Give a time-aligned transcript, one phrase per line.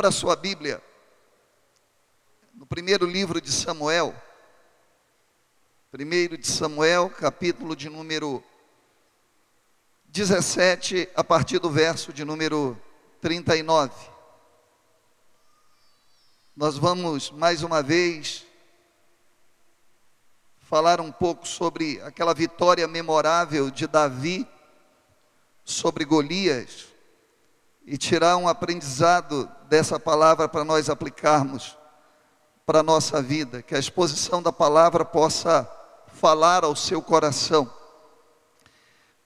[0.00, 0.82] Abra sua Bíblia
[2.54, 4.14] no primeiro livro de Samuel.
[5.90, 8.42] Primeiro de Samuel, capítulo de número
[10.06, 12.80] 17, a partir do verso de número
[13.20, 13.92] 39.
[16.56, 18.46] Nós vamos mais uma vez
[20.60, 24.48] falar um pouco sobre aquela vitória memorável de Davi
[25.62, 26.89] sobre Golias
[27.86, 31.76] e tirar um aprendizado dessa palavra para nós aplicarmos
[32.64, 35.68] para a nossa vida, que a exposição da palavra possa
[36.06, 37.70] falar ao seu coração.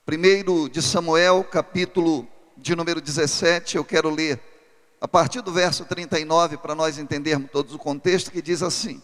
[0.07, 2.27] Primeiro de Samuel, capítulo
[2.57, 4.41] de número 17, eu quero ler
[5.01, 9.03] a partir do verso 39 para nós entendermos todo o contexto que diz assim: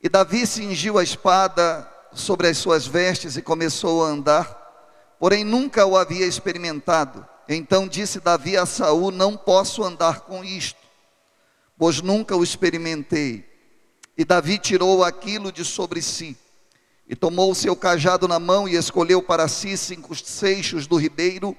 [0.00, 5.84] E Davi cingiu a espada sobre as suas vestes e começou a andar, porém nunca
[5.86, 7.26] o havia experimentado.
[7.48, 10.78] Então disse Davi a Saul: Não posso andar com isto,
[11.76, 13.44] pois nunca o experimentei.
[14.16, 16.36] E Davi tirou aquilo de sobre si,
[17.08, 21.56] e tomou o seu cajado na mão e escolheu para si cinco seixos do ribeiro,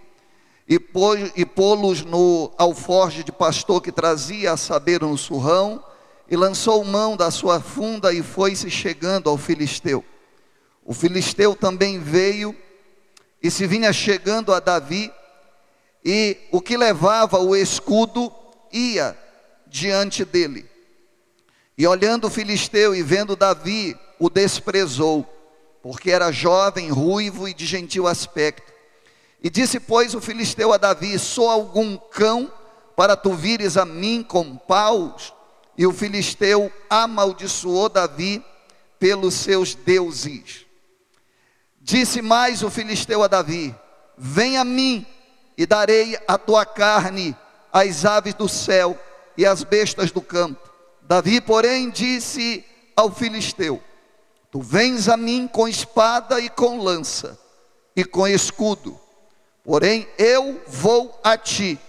[0.68, 5.84] e, pô-los no alforje de pastor que trazia, a saber, um surrão,
[6.30, 10.04] e lançou mão da sua funda e foi-se chegando ao filisteu.
[10.86, 12.56] O filisteu também veio
[13.42, 15.12] e se vinha chegando a Davi,
[16.04, 18.32] e o que levava o escudo
[18.72, 19.18] ia
[19.68, 20.70] diante dele.
[21.78, 25.26] E olhando o filisteu e vendo Davi, o desprezou,
[25.82, 28.72] porque era jovem, ruivo e de gentil aspecto.
[29.42, 32.52] E disse, pois, o filisteu a Davi: Sou algum cão
[32.96, 35.34] para tu vires a mim com paus?
[35.78, 38.44] E o filisteu amaldiçoou Davi
[39.00, 40.66] pelos seus deuses.
[41.82, 43.76] Disse mais o filisteu a Davi:
[44.18, 45.06] Vem a mim
[45.58, 47.36] e darei a tua carne
[47.72, 48.98] às aves do céu
[49.38, 50.70] e às bestas do campo.
[51.02, 52.66] Davi, porém, disse
[52.96, 53.82] ao filisteu:
[54.52, 57.40] Tu vens a mim com espada e com lança
[57.96, 59.00] e com escudo,
[59.64, 61.80] porém eu vou a ti,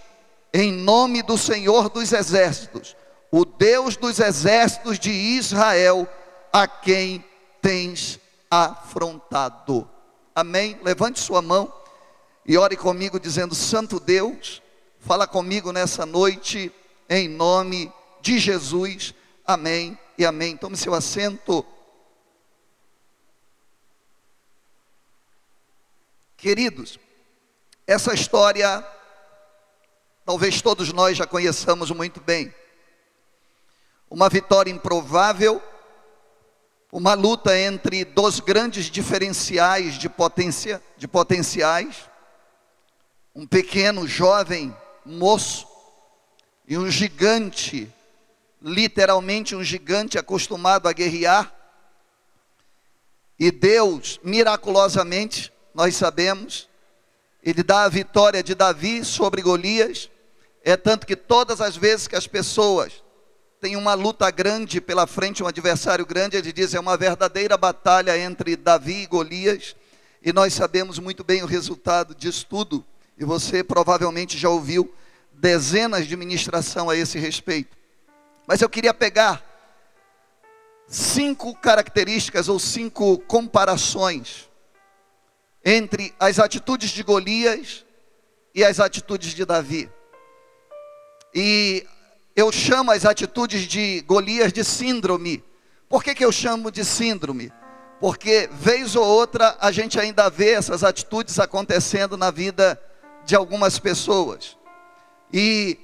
[0.53, 2.95] em nome do Senhor dos exércitos,
[3.31, 6.07] o Deus dos exércitos de Israel,
[6.53, 7.23] a quem
[7.61, 9.89] tens afrontado.
[10.35, 10.79] Amém?
[10.83, 11.71] Levante sua mão
[12.45, 14.61] e ore comigo dizendo: Santo Deus,
[14.99, 16.71] fala comigo nessa noite,
[17.09, 17.91] em nome
[18.21, 19.15] de Jesus.
[19.45, 20.55] Amém e amém.
[20.55, 21.65] Tome seu assento.
[26.37, 26.99] Queridos,
[27.87, 28.85] essa história,
[30.23, 32.53] talvez todos nós já conheçamos muito bem.
[34.07, 35.61] Uma vitória improvável,
[36.91, 42.07] uma luta entre dois grandes diferenciais de, potência, de potenciais
[43.35, 44.73] um pequeno jovem
[45.05, 45.67] moço
[46.65, 47.91] e um gigante,
[48.61, 51.53] literalmente um gigante acostumado a guerrear.
[53.37, 56.69] E Deus, miraculosamente, nós sabemos,
[57.43, 60.09] ele dá a vitória de Davi sobre Golias.
[60.63, 63.03] É tanto que todas as vezes que as pessoas
[63.59, 68.17] têm uma luta grande pela frente, um adversário grande, ele diz é uma verdadeira batalha
[68.17, 69.75] entre Davi e Golias.
[70.23, 72.83] E nós sabemos muito bem o resultado disso tudo
[73.17, 74.93] e você provavelmente já ouviu
[75.31, 77.77] dezenas de ministração a esse respeito.
[78.47, 79.43] Mas eu queria pegar
[80.87, 84.49] cinco características ou cinco comparações
[85.63, 87.83] entre as atitudes de Golias
[88.53, 89.89] e as atitudes de Davi.
[91.33, 91.85] E
[92.35, 95.43] eu chamo as atitudes de Golias de síndrome.
[95.89, 97.51] Por que, que eu chamo de síndrome?
[97.99, 102.79] Porque vez ou outra a gente ainda vê essas atitudes acontecendo na vida
[103.25, 104.55] de algumas pessoas.
[105.33, 105.77] E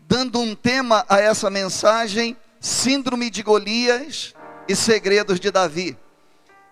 [0.00, 4.34] dando um tema a essa mensagem, Síndrome de Golias
[4.66, 5.96] e Segredos de Davi.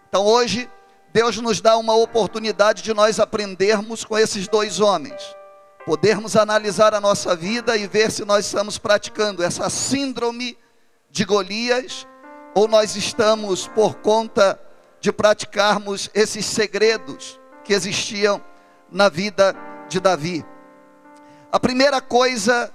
[0.09, 0.69] Então hoje,
[1.13, 5.23] Deus nos dá uma oportunidade de nós aprendermos com esses dois homens,
[5.85, 10.59] podermos analisar a nossa vida e ver se nós estamos praticando essa síndrome
[11.11, 12.07] de Golias
[12.55, 14.59] ou nós estamos por conta
[15.01, 18.43] de praticarmos esses segredos que existiam
[18.91, 19.55] na vida
[19.89, 20.45] de Davi.
[21.51, 22.73] A primeira coisa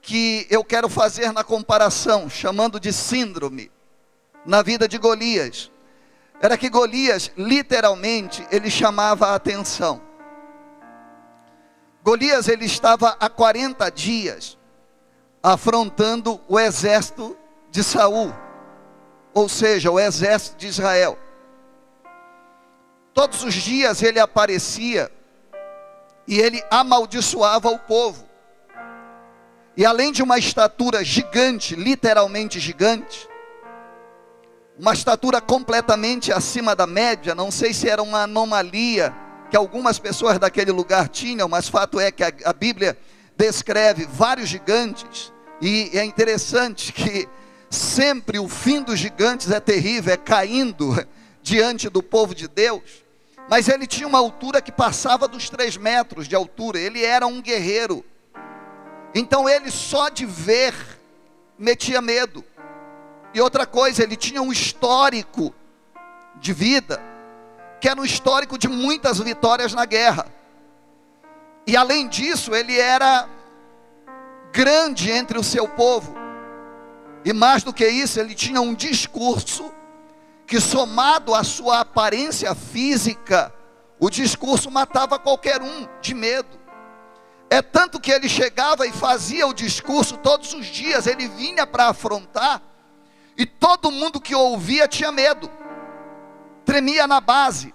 [0.00, 3.70] que eu quero fazer na comparação, chamando de síndrome,
[4.44, 5.70] na vida de Golias,
[6.40, 10.02] era que Golias, literalmente, ele chamava a atenção.
[12.02, 14.58] Golias, ele estava há 40 dias
[15.40, 17.36] afrontando o exército
[17.70, 18.34] de Saul,
[19.32, 21.16] ou seja, o exército de Israel.
[23.14, 25.10] Todos os dias ele aparecia
[26.26, 28.28] e ele amaldiçoava o povo.
[29.76, 33.28] E além de uma estatura gigante, literalmente gigante,
[34.78, 39.14] uma estatura completamente acima da média, não sei se era uma anomalia
[39.50, 42.96] que algumas pessoas daquele lugar tinham, mas fato é que a, a Bíblia
[43.36, 47.28] descreve vários gigantes, e é interessante que
[47.70, 50.94] sempre o fim dos gigantes é terrível, é caindo
[51.42, 53.01] diante do povo de Deus.
[53.52, 57.42] Mas ele tinha uma altura que passava dos três metros de altura, ele era um
[57.42, 58.02] guerreiro.
[59.14, 60.74] Então ele só de ver
[61.58, 62.42] metia medo.
[63.34, 65.54] E outra coisa, ele tinha um histórico
[66.36, 66.98] de vida,
[67.78, 70.24] que era um histórico de muitas vitórias na guerra.
[71.66, 73.28] E além disso, ele era
[74.50, 76.14] grande entre o seu povo.
[77.22, 79.70] E mais do que isso, ele tinha um discurso
[80.52, 83.50] que, somado à sua aparência física,
[83.98, 86.60] o discurso matava qualquer um de medo.
[87.48, 91.88] É tanto que ele chegava e fazia o discurso todos os dias, ele vinha para
[91.88, 92.60] afrontar,
[93.34, 95.50] e todo mundo que ouvia tinha medo,
[96.66, 97.74] tremia na base,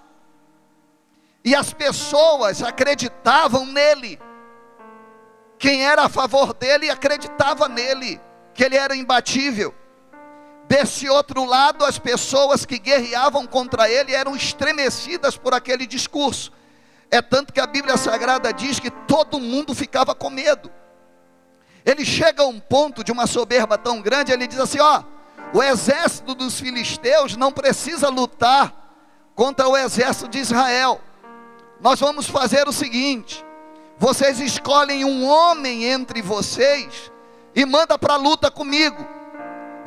[1.44, 4.20] e as pessoas acreditavam nele.
[5.58, 8.22] Quem era a favor dele acreditava nele,
[8.54, 9.74] que ele era imbatível.
[10.68, 16.52] Desse outro lado, as pessoas que guerreavam contra ele eram estremecidas por aquele discurso.
[17.10, 20.70] É tanto que a Bíblia Sagrada diz que todo mundo ficava com medo.
[21.86, 25.04] Ele chega a um ponto de uma soberba tão grande, ele diz assim: Ó,
[25.54, 28.74] o exército dos filisteus não precisa lutar
[29.34, 31.00] contra o exército de Israel.
[31.80, 33.46] Nós vamos fazer o seguinte:
[33.98, 37.10] vocês escolhem um homem entre vocês
[37.56, 39.17] e manda para a luta comigo.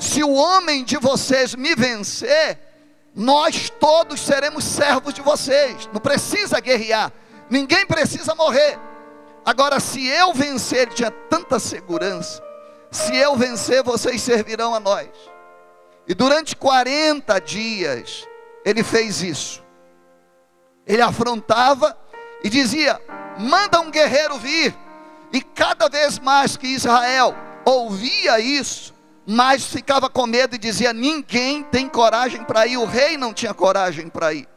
[0.00, 2.58] Se o homem de vocês me vencer,
[3.14, 5.88] nós todos seremos servos de vocês.
[5.92, 7.12] Não precisa guerrear,
[7.50, 8.78] ninguém precisa morrer.
[9.44, 12.42] Agora, se eu vencer, ele tinha tanta segurança.
[12.90, 15.08] Se eu vencer, vocês servirão a nós.
[16.08, 18.26] E durante 40 dias,
[18.64, 19.62] ele fez isso.
[20.86, 21.96] Ele afrontava
[22.42, 23.00] e dizia:
[23.38, 24.74] manda um guerreiro vir.
[25.32, 28.94] E cada vez mais que Israel ouvia isso,
[29.30, 32.76] mais ficava com medo e dizia: ninguém tem coragem para ir.
[32.76, 34.48] O rei não tinha coragem para ir.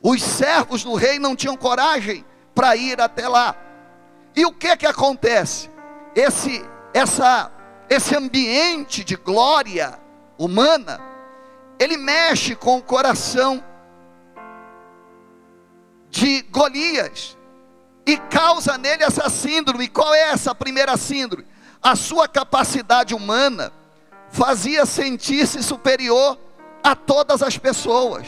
[0.00, 2.24] Os servos do rei não tinham coragem
[2.54, 3.56] para ir até lá.
[4.36, 5.68] E o que que acontece?
[6.14, 6.64] Esse
[6.94, 7.50] essa
[7.90, 9.98] esse ambiente de glória
[10.38, 11.00] humana,
[11.78, 13.62] ele mexe com o coração
[16.08, 17.36] de Golias
[18.06, 19.88] e causa nele essa síndrome.
[19.88, 21.51] Qual é essa primeira síndrome?
[21.82, 23.72] A sua capacidade humana
[24.30, 26.38] fazia sentir-se superior
[26.82, 28.26] a todas as pessoas.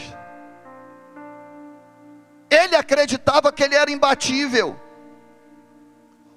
[2.51, 4.79] Ele acreditava que ele era imbatível.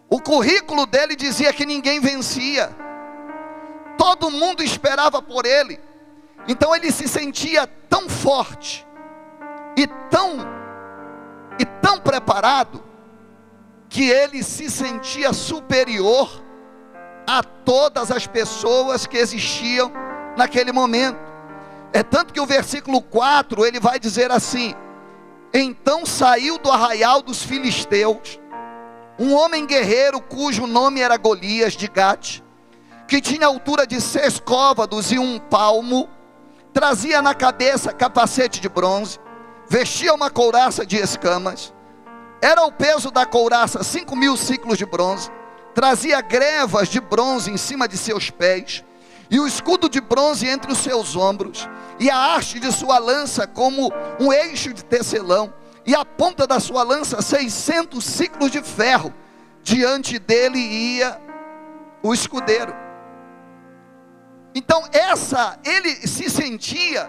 [0.10, 2.70] O currículo dele dizia que ninguém vencia.
[3.98, 5.80] Todo mundo esperava por ele.
[6.48, 8.88] Então ele se sentia tão forte
[9.76, 10.38] e tão
[11.60, 12.84] e tão preparado
[13.90, 16.47] que ele se sentia superior
[17.28, 19.92] a todas as pessoas que existiam
[20.38, 21.20] naquele momento.
[21.94, 24.74] É tanto que o versículo 4 ele vai dizer assim:
[25.54, 28.40] Então saiu do arraial dos filisteus
[29.20, 32.42] um homem guerreiro cujo nome era Golias de Gate,
[33.08, 36.08] que tinha altura de seis côvados e um palmo,
[36.72, 39.20] trazia na cabeça capacete de bronze
[39.70, 41.74] vestia uma couraça de escamas,
[42.42, 45.30] era o peso da couraça cinco mil ciclos de bronze,
[45.78, 48.84] trazia grevas de bronze em cima de seus pés,
[49.30, 51.70] e o escudo de bronze entre os seus ombros,
[52.00, 55.54] e a haste de sua lança como um eixo de tecelão,
[55.86, 59.14] e a ponta da sua lança seiscentos ciclos de ferro,
[59.62, 61.22] diante dele ia
[62.02, 62.76] o escudeiro.
[64.56, 67.08] Então essa, ele se sentia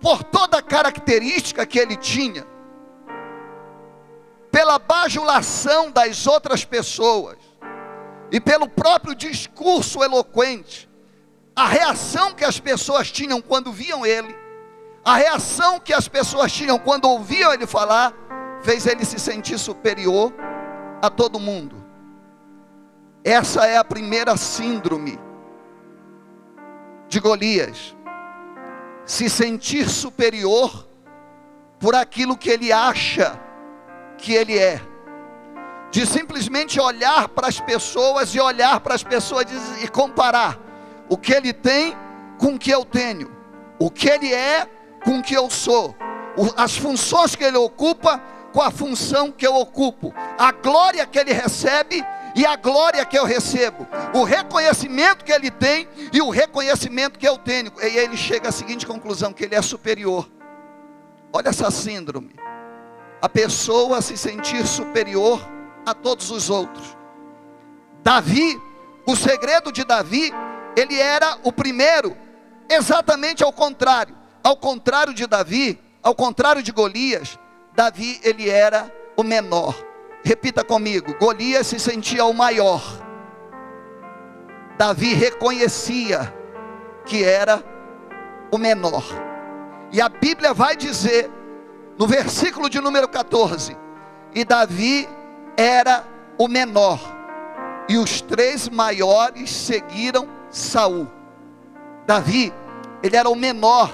[0.00, 2.46] por toda a característica que ele tinha,
[4.62, 7.36] pela bajulação das outras pessoas
[8.30, 10.88] e pelo próprio discurso eloquente,
[11.56, 14.32] a reação que as pessoas tinham quando viam ele,
[15.04, 18.14] a reação que as pessoas tinham quando ouviam ele falar,
[18.62, 20.32] fez ele se sentir superior
[21.02, 21.84] a todo mundo.
[23.24, 25.18] Essa é a primeira síndrome
[27.08, 27.96] de Golias
[29.04, 30.88] se sentir superior
[31.80, 33.41] por aquilo que ele acha
[34.22, 34.80] que ele é.
[35.90, 39.44] De simplesmente olhar para as pessoas e olhar para as pessoas
[39.82, 40.58] e comparar
[41.08, 41.94] o que ele tem
[42.38, 43.30] com o que eu tenho,
[43.78, 44.66] o que ele é
[45.04, 45.94] com o que eu sou,
[46.56, 48.18] as funções que ele ocupa
[48.52, 52.02] com a função que eu ocupo, a glória que ele recebe
[52.34, 57.28] e a glória que eu recebo, o reconhecimento que ele tem e o reconhecimento que
[57.28, 57.72] eu tenho.
[57.82, 60.30] E ele chega à seguinte conclusão: que ele é superior.
[61.32, 62.34] Olha essa síndrome.
[63.22, 65.40] A pessoa se sentir superior
[65.86, 66.96] a todos os outros.
[68.02, 68.60] Davi,
[69.06, 70.32] o segredo de Davi,
[70.76, 72.16] ele era o primeiro,
[72.68, 74.16] exatamente ao contrário.
[74.42, 77.38] Ao contrário de Davi, ao contrário de Golias,
[77.74, 79.74] Davi ele era o menor.
[80.24, 82.82] Repita comigo: Golias se sentia o maior.
[84.76, 86.34] Davi reconhecia
[87.06, 87.62] que era
[88.50, 89.04] o menor.
[89.92, 91.30] E a Bíblia vai dizer,
[91.98, 93.76] no versículo de número 14:
[94.34, 95.08] E Davi
[95.56, 96.04] era
[96.38, 97.00] o menor,
[97.88, 101.08] e os três maiores seguiram Saul.
[102.06, 102.52] Davi,
[103.02, 103.90] ele era o menor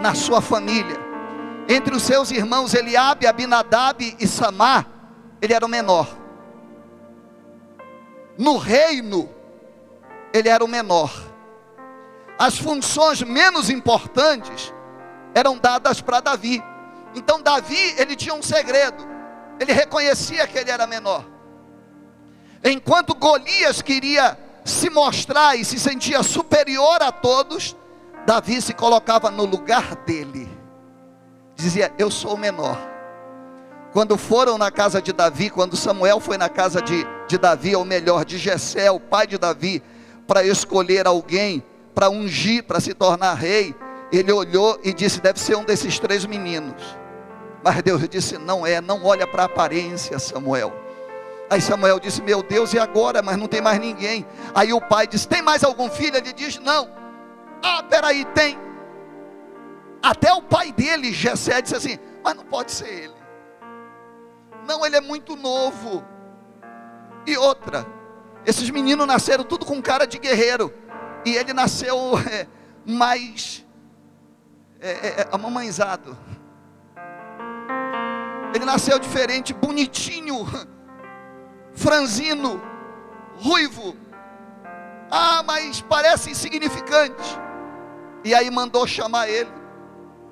[0.00, 1.00] na sua família.
[1.68, 4.86] Entre os seus irmãos Eliabe, Abinadab e Samar,
[5.40, 6.08] ele era o menor.
[8.36, 9.28] No reino,
[10.32, 11.12] ele era o menor.
[12.38, 14.72] As funções menos importantes
[15.34, 16.62] eram dadas para Davi.
[17.14, 19.06] Então Davi, ele tinha um segredo.
[19.60, 21.24] Ele reconhecia que ele era menor.
[22.64, 27.76] Enquanto Golias queria se mostrar e se sentia superior a todos,
[28.24, 30.48] Davi se colocava no lugar dele.
[31.56, 32.78] Dizia: "Eu sou o menor".
[33.92, 37.84] Quando foram na casa de Davi, quando Samuel foi na casa de, de Davi, ou
[37.84, 39.82] melhor, de Jessé, o pai de Davi,
[40.26, 41.62] para escolher alguém,
[41.94, 43.74] para ungir, para se tornar rei,
[44.10, 47.01] ele olhou e disse: deve ser um desses três meninos.
[47.62, 50.72] Mas Deus disse: não é, não olha para a aparência, Samuel.
[51.48, 53.20] Aí Samuel disse: Meu Deus, e agora?
[53.22, 54.26] Mas não tem mais ninguém.
[54.54, 56.16] Aí o pai disse: Tem mais algum filho?
[56.16, 56.88] Ele diz: Não.
[57.62, 58.58] Ah, peraí, tem.
[60.02, 63.14] Até o pai dele, Jessé, disse assim: Mas não pode ser ele.
[64.66, 66.04] Não, ele é muito novo.
[67.26, 67.86] E outra,
[68.44, 70.72] esses meninos nasceram tudo com cara de guerreiro.
[71.24, 72.46] E ele nasceu é,
[72.84, 73.64] mais
[74.80, 76.16] é, é, é, amamãezado.
[78.54, 80.46] Ele nasceu diferente, bonitinho,
[81.72, 82.60] franzino,
[83.36, 83.96] ruivo.
[85.10, 87.40] Ah, mas parece insignificante.
[88.24, 89.50] E aí mandou chamar ele.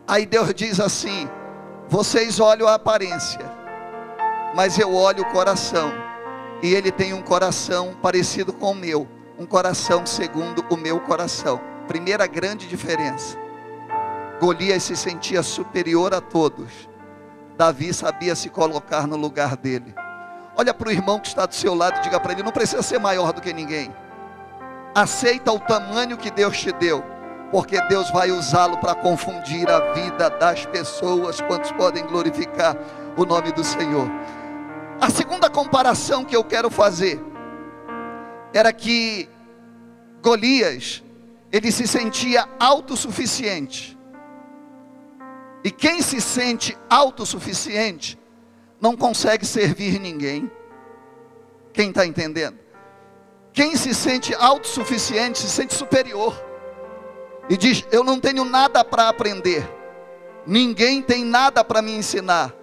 [0.07, 1.29] Aí Deus diz assim:
[1.89, 3.61] Vocês olham a aparência
[4.55, 5.93] mas eu olho o coração,
[6.63, 9.09] e ele tem um coração parecido com o meu,
[9.39, 11.61] um coração segundo o meu coração.
[11.87, 13.39] Primeira grande diferença:
[14.41, 16.89] Golias se sentia superior a todos,
[17.61, 19.95] Davi sabia se colocar no lugar dele.
[20.57, 22.81] Olha para o irmão que está do seu lado e diga para ele: não precisa
[22.81, 23.95] ser maior do que ninguém.
[24.95, 27.05] Aceita o tamanho que Deus te deu,
[27.53, 31.43] porque Deus vai usá-lo para confundir a vida das pessoas.
[31.43, 32.75] Quantos podem glorificar
[33.15, 34.09] o nome do Senhor?
[34.99, 37.23] A segunda comparação que eu quero fazer
[38.55, 39.29] era que
[40.23, 41.03] Golias,
[41.53, 44.00] ele se sentia autossuficiente.
[45.63, 48.19] E quem se sente autossuficiente
[48.81, 50.51] não consegue servir ninguém.
[51.73, 52.59] Quem está entendendo?
[53.53, 56.35] Quem se sente autossuficiente se sente superior.
[57.49, 59.69] E diz: Eu não tenho nada para aprender.
[60.47, 62.55] Ninguém tem nada para me ensinar.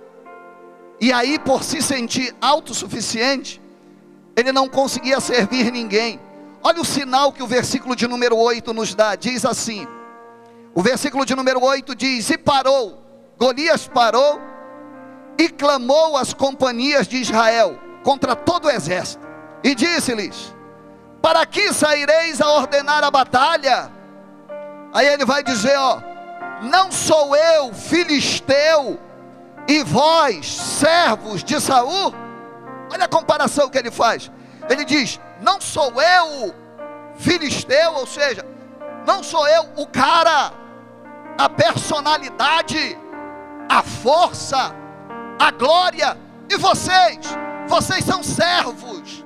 [0.99, 3.61] E aí, por se sentir autossuficiente,
[4.35, 6.19] ele não conseguia servir ninguém.
[6.63, 9.15] Olha o sinal que o versículo de número 8 nos dá.
[9.15, 9.87] Diz assim:
[10.77, 13.03] o versículo de número 8 diz: E parou,
[13.35, 14.39] Golias parou
[15.35, 19.27] e clamou às companhias de Israel contra todo o exército,
[19.63, 20.53] e disse-lhes:
[21.19, 23.91] Para que saireis a ordenar a batalha?
[24.93, 25.99] Aí ele vai dizer: Ó,
[26.61, 28.99] não sou eu, filisteu,
[29.67, 32.13] e vós, servos de Saul,
[32.93, 34.31] olha a comparação que ele faz.
[34.69, 36.53] Ele diz: Não sou eu,
[37.15, 38.45] filisteu, ou seja,
[39.07, 40.66] não sou eu o cara,
[41.37, 42.97] a personalidade,
[43.69, 44.73] a força,
[45.39, 46.17] a glória,
[46.49, 47.19] e vocês,
[47.67, 49.25] vocês são servos,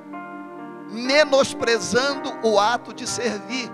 [0.89, 3.71] menosprezando o ato de servir.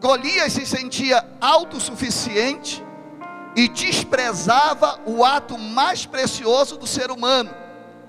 [0.00, 2.84] Golias se sentia autossuficiente,
[3.54, 7.54] e desprezava o ato mais precioso do ser humano,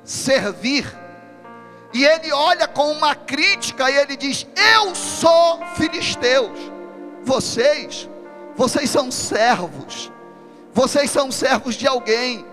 [0.03, 0.86] servir.
[1.94, 6.58] E ele olha com uma crítica e ele diz: Eu sou filisteus.
[7.24, 8.10] Vocês,
[8.55, 10.12] vocês são servos.
[10.74, 12.45] Vocês são servos de alguém.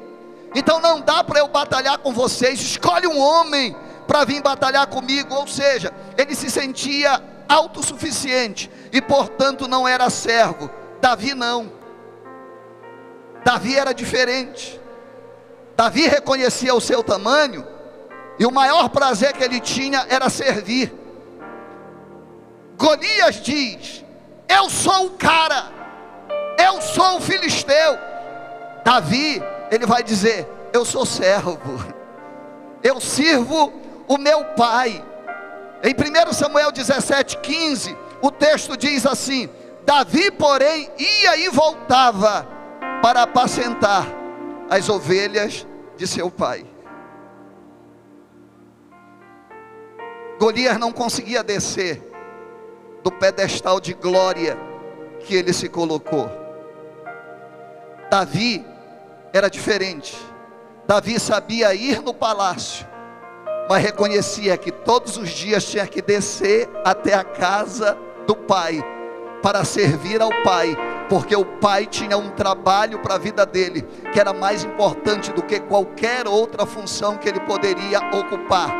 [0.54, 2.60] Então não dá para eu batalhar com vocês.
[2.60, 3.76] Escolhe um homem
[4.06, 5.34] para vir batalhar comigo.
[5.34, 10.70] Ou seja, ele se sentia autossuficiente e, portanto, não era servo.
[11.00, 11.72] Davi não.
[13.44, 14.80] Davi era diferente.
[15.76, 17.66] Davi reconhecia o seu tamanho
[18.38, 20.92] E o maior prazer que ele tinha era servir.
[22.76, 24.02] Golias diz:
[24.48, 25.70] Eu sou o cara,
[26.64, 27.98] eu sou o filisteu.
[28.84, 31.58] Davi, ele vai dizer: Eu sou servo,
[32.82, 33.72] eu sirvo
[34.08, 35.04] o meu pai.
[35.82, 39.48] Em 1 Samuel 17, 15, o texto diz assim:
[39.84, 42.46] Davi, porém, ia e voltava
[43.02, 44.06] para apacentar
[44.68, 46.66] as ovelhas de seu pai.
[50.38, 52.02] Golias não conseguia descer
[53.02, 54.56] do pedestal de glória
[55.20, 56.39] que ele se colocou.
[58.10, 58.66] Davi
[59.32, 60.16] era diferente.
[60.86, 62.84] Davi sabia ir no palácio,
[63.68, 68.84] mas reconhecia que todos os dias tinha que descer até a casa do pai
[69.40, 70.76] para servir ao pai,
[71.08, 75.42] porque o pai tinha um trabalho para a vida dele que era mais importante do
[75.42, 78.74] que qualquer outra função que ele poderia ocupar.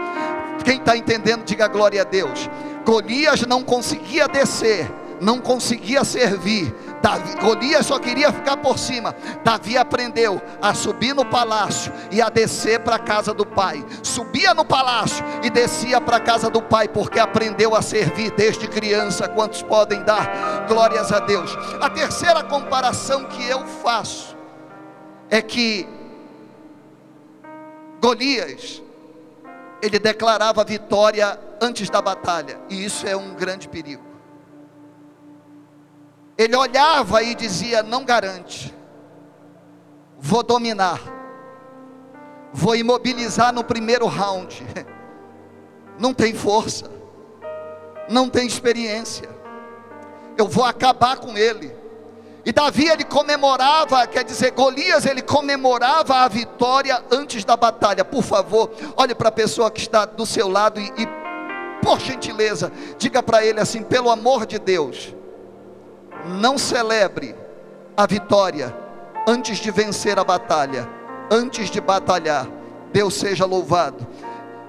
[0.65, 2.51] Quem está entendendo, diga glória a Deus.
[2.85, 6.75] Golias não conseguia descer, não conseguia servir.
[7.02, 9.14] Davi, Golias só queria ficar por cima.
[9.42, 13.85] Davi aprendeu a subir no palácio e a descer para a casa do pai.
[14.02, 18.69] Subia no palácio e descia para a casa do pai, porque aprendeu a servir desde
[18.69, 19.28] criança.
[19.28, 21.57] Quantos podem dar glórias a Deus?
[21.80, 24.37] A terceira comparação que eu faço
[25.30, 25.88] é que
[28.00, 28.83] Golias
[29.83, 34.10] ele declarava vitória antes da batalha, e isso é um grande perigo.
[36.41, 38.75] Ele olhava e dizia: Não garante,
[40.19, 40.99] vou dominar,
[42.51, 44.67] vou imobilizar no primeiro round.
[45.99, 46.91] Não tem força,
[48.09, 49.29] não tem experiência,
[50.39, 51.71] eu vou acabar com ele.
[52.43, 58.03] E Davi ele comemorava, quer dizer, Golias ele comemorava a vitória antes da batalha.
[58.03, 61.07] Por favor, olhe para a pessoa que está do seu lado e, e
[61.83, 65.15] por gentileza, diga para ele assim: pelo amor de Deus,
[66.26, 67.35] não celebre
[67.97, 68.75] a vitória
[69.26, 70.89] antes de vencer a batalha,
[71.30, 72.47] antes de batalhar.
[72.93, 74.06] Deus seja louvado.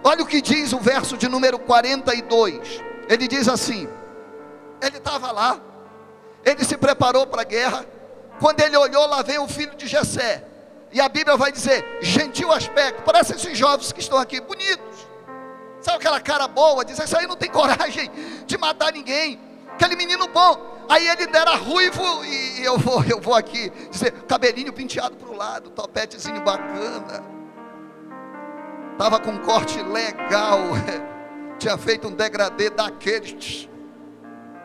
[0.04, 2.82] Olha o que diz o verso de número 42.
[3.10, 3.88] Ele diz assim:
[4.82, 5.60] ele estava lá
[6.44, 7.86] ele se preparou para a guerra.
[8.40, 10.44] Quando ele olhou, lá vem o filho de Jessé.
[10.92, 15.08] E a Bíblia vai dizer, gentil aspecto, parece esses jovens que estão aqui, bonitos.
[15.80, 18.12] Sabe aquela cara boa, diz, isso aí não tem coragem
[18.46, 19.40] de matar ninguém.
[19.74, 20.81] Aquele menino bom.
[20.92, 25.38] Aí ele dera ruivo e eu vou, eu vou aqui dizer, cabelinho penteado para o
[25.38, 27.24] lado, topetezinho bacana.
[28.98, 30.60] Tava com um corte legal.
[31.58, 33.70] Tinha feito um degradê daqueles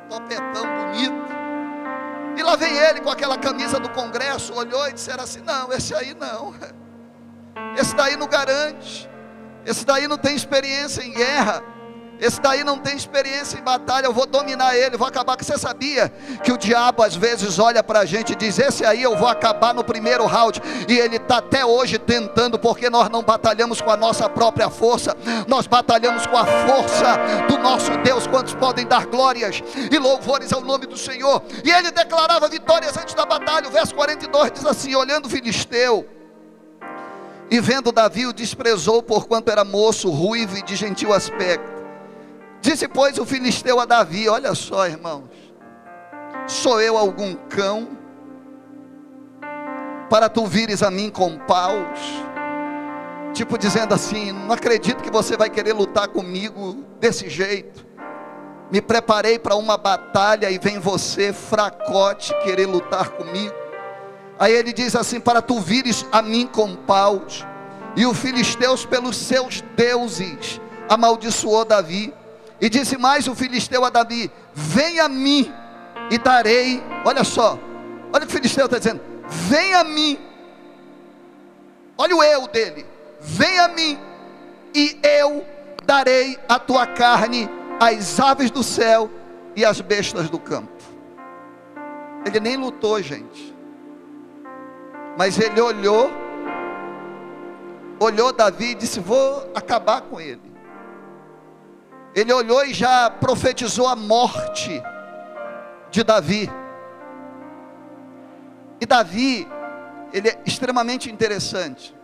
[0.08, 1.36] topetão bonito.
[2.36, 5.94] E lá vem ele com aquela camisa do Congresso, olhou e disseram assim: não, esse
[5.94, 6.52] aí não.
[7.78, 9.08] Esse daí não garante.
[9.64, 11.62] Esse daí não tem experiência em guerra.
[12.18, 15.36] Esse daí não tem experiência em batalha, eu vou dominar ele, vou acabar.
[15.38, 16.08] Você sabia
[16.42, 19.28] que o diabo às vezes olha para a gente e diz: Esse aí eu vou
[19.28, 20.62] acabar no primeiro round.
[20.88, 25.14] E ele está até hoje tentando, porque nós não batalhamos com a nossa própria força,
[25.46, 28.26] nós batalhamos com a força do nosso Deus.
[28.26, 31.42] Quantos podem dar glórias e louvores ao nome do Senhor?
[31.62, 33.68] E ele declarava vitórias antes da batalha.
[33.68, 36.08] O verso 42 diz assim: Olhando o filisteu.
[37.48, 41.75] E vendo Davi o desprezou, porquanto era moço, ruivo e de gentil aspecto.
[42.60, 45.28] Disse, pois, o filisteu a Davi: Olha só, irmãos,
[46.46, 47.88] sou eu algum cão
[50.08, 52.00] para tu vires a mim com paus?
[53.32, 57.86] Tipo dizendo assim: Não acredito que você vai querer lutar comigo desse jeito.
[58.70, 63.54] Me preparei para uma batalha e vem você, fracote, querer lutar comigo.
[64.38, 67.46] Aí ele diz assim: Para tu vires a mim com paus.
[67.94, 72.12] E o filisteus, pelos seus deuses, amaldiçoou Davi.
[72.60, 75.52] E disse mais o filisteu a Davi: Vem a mim
[76.10, 76.82] e darei.
[77.04, 77.58] Olha só,
[78.12, 80.18] olha o filisteu está dizendo: Vem a mim.
[81.98, 82.86] Olha o eu dele:
[83.20, 83.98] Vem a mim
[84.74, 85.44] e eu
[85.84, 89.10] darei a tua carne às aves do céu
[89.54, 90.72] e às bestas do campo.
[92.24, 93.54] Ele nem lutou, gente.
[95.16, 96.10] Mas ele olhou,
[98.00, 100.45] olhou Davi e disse: Vou acabar com ele
[102.16, 104.82] ele olhou e já profetizou a morte
[105.90, 106.50] de Davi.
[108.80, 109.46] E Davi,
[110.14, 111.94] ele é extremamente interessante.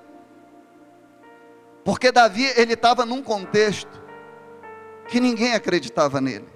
[1.82, 4.02] Porque Davi, ele estava num contexto
[5.08, 6.48] que ninguém acreditava nele.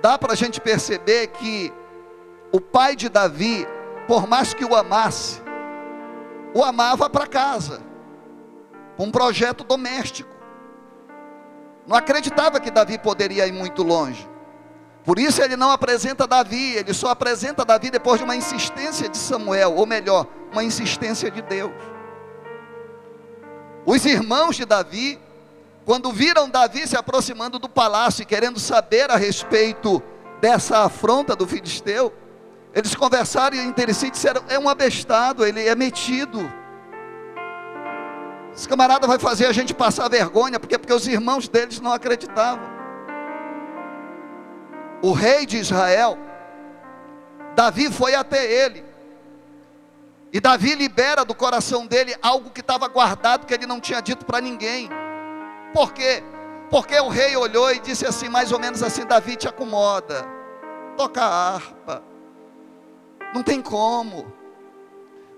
[0.00, 1.70] Dá para a gente perceber que
[2.50, 3.66] o pai de Davi,
[4.06, 5.42] por mais que o amasse,
[6.54, 7.82] o amava para casa.
[8.98, 10.35] um projeto doméstico.
[11.86, 14.28] Não acreditava que Davi poderia ir muito longe.
[15.04, 19.16] Por isso ele não apresenta Davi, ele só apresenta Davi depois de uma insistência de
[19.16, 21.70] Samuel, ou melhor, uma insistência de Deus.
[23.84, 25.16] Os irmãos de Davi,
[25.84, 30.02] quando viram Davi se aproximando do palácio e querendo saber a respeito
[30.40, 32.12] dessa afronta do filisteu,
[32.74, 36.52] eles conversaram entre si e disseram: é um abestado, ele é metido.
[38.56, 42.66] Esse camarada vai fazer a gente passar vergonha, porque, porque os irmãos deles não acreditavam.
[45.02, 46.16] O rei de Israel,
[47.54, 48.82] Davi foi até ele.
[50.32, 54.24] E Davi libera do coração dele algo que estava guardado, que ele não tinha dito
[54.24, 54.88] para ninguém.
[55.74, 56.24] Por quê?
[56.70, 60.26] Porque o rei olhou e disse assim, mais ou menos assim: Davi te acomoda,
[60.96, 62.02] toca a harpa,
[63.34, 64.32] não tem como.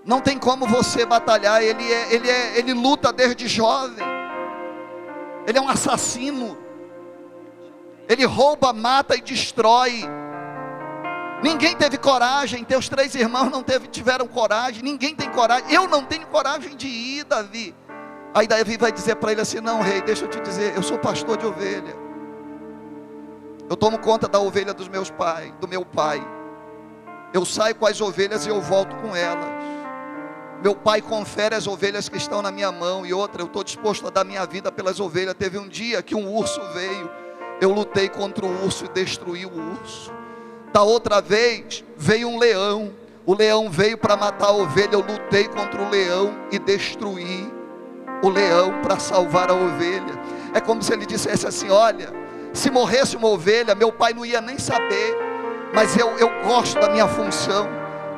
[0.09, 1.61] Não tem como você batalhar.
[1.61, 4.03] Ele, é, ele, é, ele luta desde jovem.
[5.45, 6.57] Ele é um assassino.
[8.07, 10.01] Ele rouba, mata e destrói.
[11.43, 12.63] Ninguém teve coragem.
[12.63, 14.81] Teus três irmãos não teve, tiveram coragem.
[14.81, 15.71] Ninguém tem coragem.
[15.71, 17.75] Eu não tenho coragem de ir, Davi.
[18.33, 20.97] Aí Davi vai dizer para ele assim: Não, rei, deixa eu te dizer, eu sou
[20.97, 21.95] pastor de ovelha.
[23.69, 26.19] Eu tomo conta da ovelha dos meus pais, do meu pai.
[27.31, 29.58] Eu saio com as ovelhas e eu volto com elas.
[30.61, 34.05] Meu pai confere as ovelhas que estão na minha mão e outra, eu estou disposto
[34.07, 35.33] a dar minha vida pelas ovelhas.
[35.35, 37.09] Teve um dia que um urso veio,
[37.61, 40.11] eu lutei contra o urso e destruí o urso.
[40.73, 42.93] Da outra vez veio um leão,
[43.25, 47.51] o leão veio para matar a ovelha, eu lutei contra o leão e destruí
[48.21, 50.19] o leão para salvar a ovelha.
[50.53, 52.11] É como se ele dissesse assim: Olha,
[52.53, 55.29] se morresse uma ovelha, meu pai não ia nem saber
[55.73, 57.67] mas eu, eu gosto da minha função.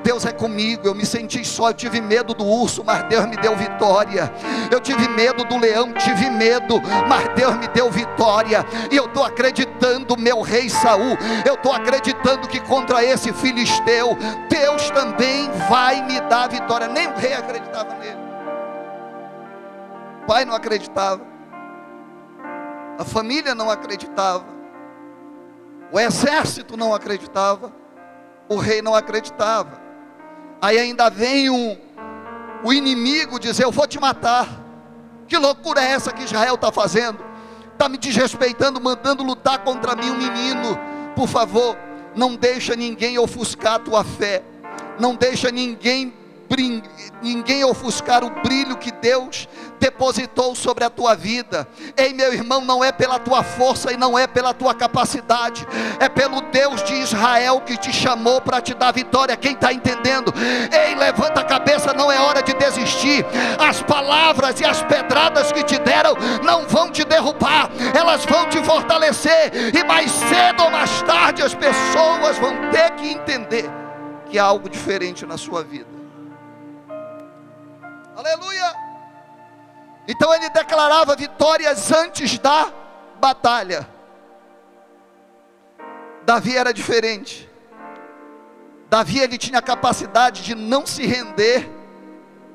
[0.03, 3.37] Deus é comigo, eu me senti só, eu tive medo do urso, mas Deus me
[3.37, 4.31] deu vitória.
[4.71, 8.65] Eu tive medo do leão, tive medo, mas Deus me deu vitória.
[8.91, 14.17] E eu estou acreditando, meu rei Saul, eu estou acreditando que contra esse filisteu,
[14.49, 16.87] Deus também vai me dar vitória.
[16.87, 18.21] Nem o rei acreditava nele.
[20.23, 21.21] O pai não acreditava.
[22.97, 24.45] A família não acreditava.
[25.91, 27.73] O exército não acreditava,
[28.47, 29.80] o rei não acreditava.
[30.61, 31.75] Aí ainda vem um,
[32.63, 34.47] o inimigo dizer: Eu vou te matar.
[35.27, 37.19] Que loucura é essa que Israel está fazendo?
[37.73, 40.77] Está me desrespeitando, mandando lutar contra mim um menino.
[41.15, 41.77] Por favor,
[42.15, 44.43] não deixa ninguém ofuscar a tua fé.
[44.99, 46.13] Não deixa ninguém
[47.21, 49.47] ninguém ofuscar o brilho que Deus
[49.81, 51.67] depositou sobre a tua vida.
[51.97, 55.67] Ei, meu irmão, não é pela tua força e não é pela tua capacidade,
[55.99, 59.35] é pelo Deus de Israel que te chamou para te dar vitória.
[59.35, 60.31] Quem está entendendo?
[60.71, 63.25] Ei, levanta a cabeça, não é hora de desistir.
[63.57, 66.13] As palavras e as pedradas que te deram
[66.43, 71.55] não vão te derrubar, elas vão te fortalecer, e mais cedo ou mais tarde as
[71.55, 73.67] pessoas vão ter que entender
[74.29, 75.89] que há algo diferente na sua vida.
[78.15, 78.80] Aleluia!
[80.07, 82.71] Então ele declarava vitórias antes da
[83.19, 83.87] batalha.
[86.23, 87.49] Davi era diferente.
[88.89, 91.69] Davi ele tinha a capacidade de não se render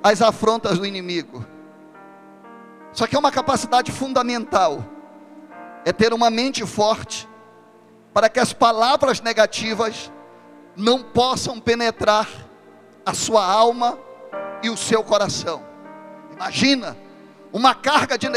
[0.02, 1.44] às afrontas do inimigo.
[2.92, 4.84] Só que é uma capacidade fundamental
[5.86, 7.28] é ter uma mente forte
[8.12, 10.10] para que as palavras negativas
[10.74, 12.28] não possam penetrar
[13.04, 13.96] a sua alma
[14.64, 15.62] e o seu coração.
[16.32, 16.96] Imagina,
[17.56, 18.28] uma carga de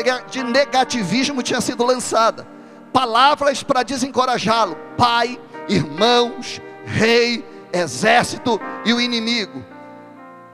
[0.44, 2.48] negativismo tinha sido lançada,
[2.94, 9.62] palavras para desencorajá-lo: pai, irmãos, rei, exército e o inimigo.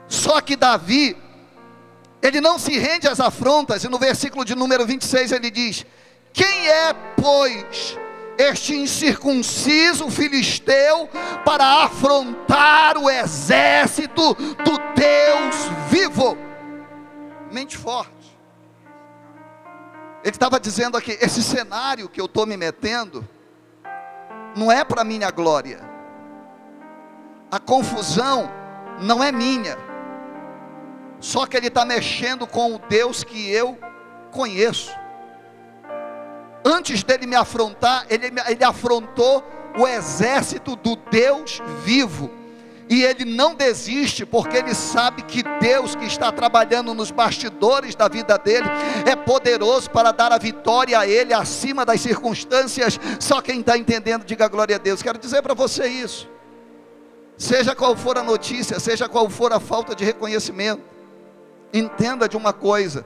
[0.07, 1.15] Só que Davi,
[2.23, 5.85] ele não se rende às afrontas, e no versículo de número 26 ele diz:
[6.33, 7.95] Quem é, pois,
[8.35, 11.07] este incircunciso filisteu
[11.45, 15.55] para afrontar o exército do Deus
[15.91, 16.35] vivo.
[17.51, 18.14] Mente forte.
[20.25, 23.25] Ele estava dizendo aqui: esse cenário que eu estou me metendo,
[24.57, 25.79] não é para minha glória.
[27.49, 28.51] A confusão
[28.99, 29.77] não é minha.
[31.21, 33.79] Só que ele está mexendo com o Deus que eu
[34.31, 34.91] conheço
[36.65, 39.43] antes dele me afrontar, ele, ele afrontou
[39.77, 42.31] o exército do Deus vivo.
[42.87, 48.07] E ele não desiste, porque ele sabe que Deus que está trabalhando nos bastidores da
[48.07, 48.67] vida dele
[49.05, 52.99] é poderoso para dar a vitória a ele acima das circunstâncias.
[53.19, 55.01] Só quem está entendendo, diga glória a Deus.
[55.01, 56.29] Quero dizer para você isso.
[57.37, 60.83] Seja qual for a notícia, seja qual for a falta de reconhecimento,
[61.73, 63.05] entenda de uma coisa: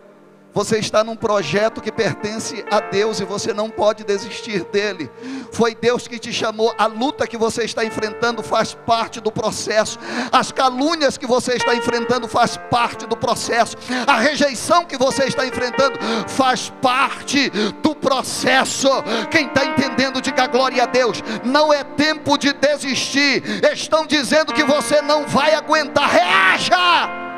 [0.54, 5.10] Você está num projeto que pertence a Deus e você não pode desistir dele.
[5.52, 6.74] Foi Deus que te chamou.
[6.78, 10.00] A luta que você está enfrentando faz parte do processo.
[10.32, 13.78] As calúnias que você está enfrentando faz parte do processo.
[14.08, 17.50] A rejeição que você está enfrentando faz parte
[17.82, 18.90] do processo.
[19.30, 21.22] Quem está entendendo, diga glória a Deus.
[21.44, 23.44] Não é tempo de desistir.
[23.72, 26.10] Estão dizendo que você não vai aguentar.
[26.10, 27.29] Reaja!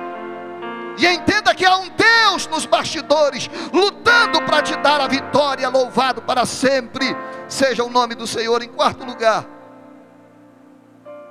[0.98, 6.22] E entenda que há um Deus nos bastidores, lutando para te dar a vitória, louvado
[6.22, 7.16] para sempre,
[7.48, 8.62] seja o nome do Senhor.
[8.62, 9.46] Em quarto lugar,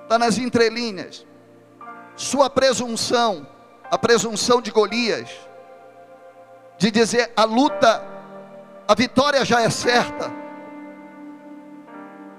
[0.02, 1.26] está nas entrelinhas,
[2.16, 3.46] sua presunção,
[3.90, 5.30] a presunção de Golias,
[6.78, 8.02] de dizer a luta,
[8.88, 10.32] a vitória já é certa,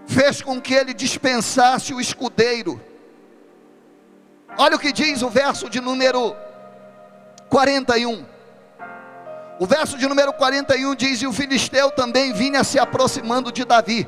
[0.07, 2.81] fez com que ele dispensasse o escudeiro.
[4.57, 6.35] Olha o que diz o verso de número
[7.51, 8.25] 41.
[9.59, 14.07] O verso de número 41 diz: E o filisteu também vinha se aproximando de Davi.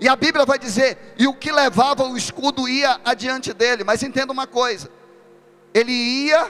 [0.00, 3.82] E a Bíblia vai dizer: E o que levava o escudo ia adiante dele.
[3.82, 4.88] Mas entenda uma coisa:
[5.74, 6.48] ele ia,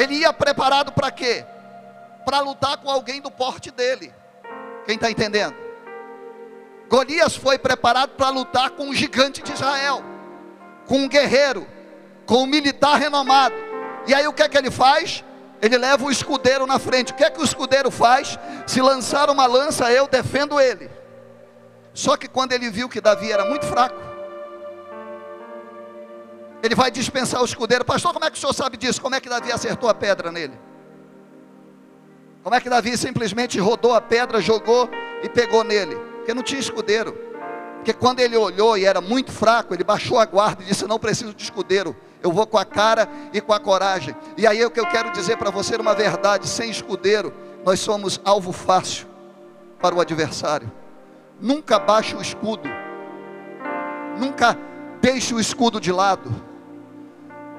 [0.00, 1.46] ele ia preparado para quê?
[2.26, 4.12] Para lutar com alguém do porte dele.
[4.84, 5.54] Quem está entendendo?
[6.88, 10.02] Golias foi preparado para lutar com o gigante de Israel,
[10.86, 11.66] com um guerreiro
[12.26, 13.54] com um militar renomado.
[14.06, 15.24] E aí o que é que ele faz?
[15.60, 17.12] Ele leva o escudeiro na frente.
[17.12, 18.38] O que é que o escudeiro faz?
[18.66, 20.90] Se lançar uma lança, eu defendo ele.
[21.92, 23.96] Só que quando ele viu que Davi era muito fraco,
[26.62, 27.84] ele vai dispensar o escudeiro.
[27.84, 29.00] Pastor, como é que o senhor sabe disso?
[29.00, 30.58] Como é que Davi acertou a pedra nele?
[32.42, 34.90] Como é que Davi simplesmente rodou a pedra, jogou
[35.22, 35.96] e pegou nele?
[36.16, 37.12] Porque não tinha escudeiro.
[37.76, 40.98] Porque quando ele olhou e era muito fraco, ele baixou a guarda e disse: Não
[40.98, 44.16] preciso de escudeiro eu vou com a cara e com a coragem.
[44.36, 47.32] E aí é o que eu quero dizer para você uma verdade: sem escudeiro,
[47.64, 49.06] nós somos alvo fácil
[49.78, 50.72] para o adversário.
[51.38, 52.66] Nunca baixe o escudo,
[54.18, 54.58] nunca
[55.02, 56.34] deixe o escudo de lado.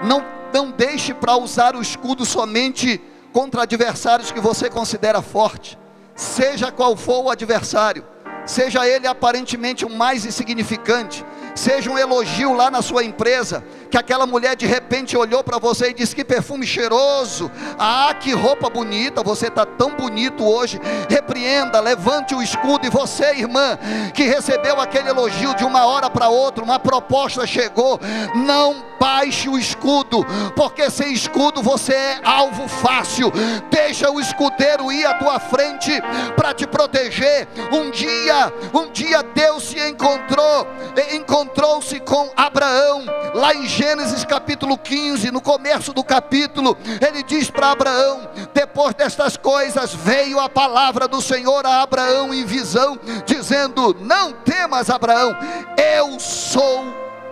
[0.04, 3.00] Não, não deixe para usar o escudo somente
[3.32, 5.78] contra adversários que você considera forte,
[6.16, 8.04] seja qual for o adversário,
[8.46, 14.26] seja ele aparentemente o mais insignificante, seja um elogio lá na sua empresa, que aquela
[14.26, 19.24] mulher de repente olhou para você e disse: Que perfume cheiroso, ah, que roupa bonita,
[19.24, 20.80] você está tão bonito hoje.
[21.10, 23.78] Repreenda, levante o escudo, e você, irmã,
[24.14, 28.00] que recebeu aquele elogio de uma hora para outra, uma proposta chegou,
[28.36, 33.32] não baixe o escudo, porque sem escudo você é alvo fácil.
[33.70, 35.92] Deixa o escudeiro ir à tua frente
[36.36, 37.48] para te proteger.
[37.72, 40.68] Um dia, um dia Deus se encontrou,
[41.14, 47.72] encontrou-se com Abraão, lá em Gênesis capítulo 15, no começo do capítulo, ele diz para
[47.72, 48.22] Abraão:
[48.54, 54.90] depois destas coisas veio a palavra do Senhor a Abraão em visão, dizendo: Não temas,
[54.90, 55.36] Abraão,
[55.78, 56.86] eu sou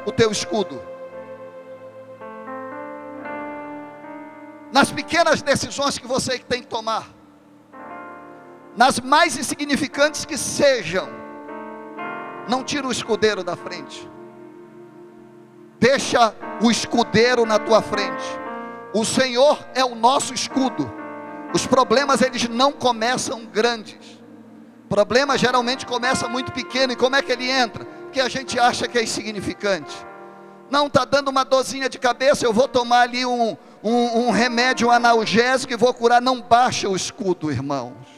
[0.06, 0.82] o teu escudo.
[4.70, 7.08] Nas pequenas decisões que você tem que tomar,
[8.76, 11.08] nas mais insignificantes que sejam,
[12.50, 14.12] não tira o escudeiro da frente.
[15.84, 18.24] Deixa o escudeiro na tua frente.
[18.93, 20.89] O Senhor é o nosso escudo.
[21.54, 24.22] Os problemas eles não começam grandes.
[24.86, 26.93] O problema geralmente começa muito pequeno.
[26.93, 27.86] E como é que ele entra?
[28.13, 29.93] Que a gente acha que é insignificante.
[30.72, 34.89] Não está dando uma dozinha de cabeça, eu vou tomar ali um, um, um remédio
[34.89, 36.22] analgésico e vou curar.
[36.22, 38.12] Não baixa o escudo, irmãos.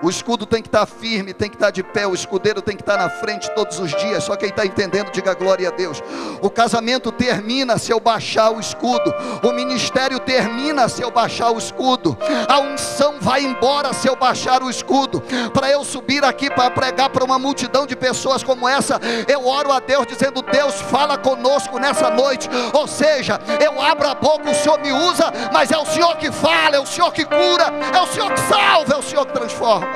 [0.00, 2.82] O escudo tem que estar firme, tem que estar de pé, o escudeiro tem que
[2.82, 4.22] estar na frente todos os dias.
[4.22, 6.00] Só quem está entendendo, diga glória a Deus.
[6.40, 11.58] O casamento termina se eu baixar o escudo, o ministério termina se eu baixar o
[11.58, 12.16] escudo,
[12.48, 15.20] a unção vai embora se eu baixar o escudo.
[15.52, 19.72] Para eu subir aqui para pregar para uma multidão de pessoas como essa, eu oro
[19.72, 22.48] a Deus dizendo: Deus, fala conosco nessa noite.
[22.72, 26.30] Ou seja, eu abro a boca, o Senhor me usa, mas é o Senhor que
[26.30, 29.32] fala, é o Senhor que cura, é o Senhor que salva, é o Senhor que
[29.32, 29.87] transforma.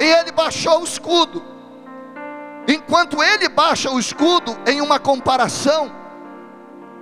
[0.00, 1.42] E ele baixou o escudo.
[2.68, 5.90] Enquanto ele baixa o escudo, em uma comparação,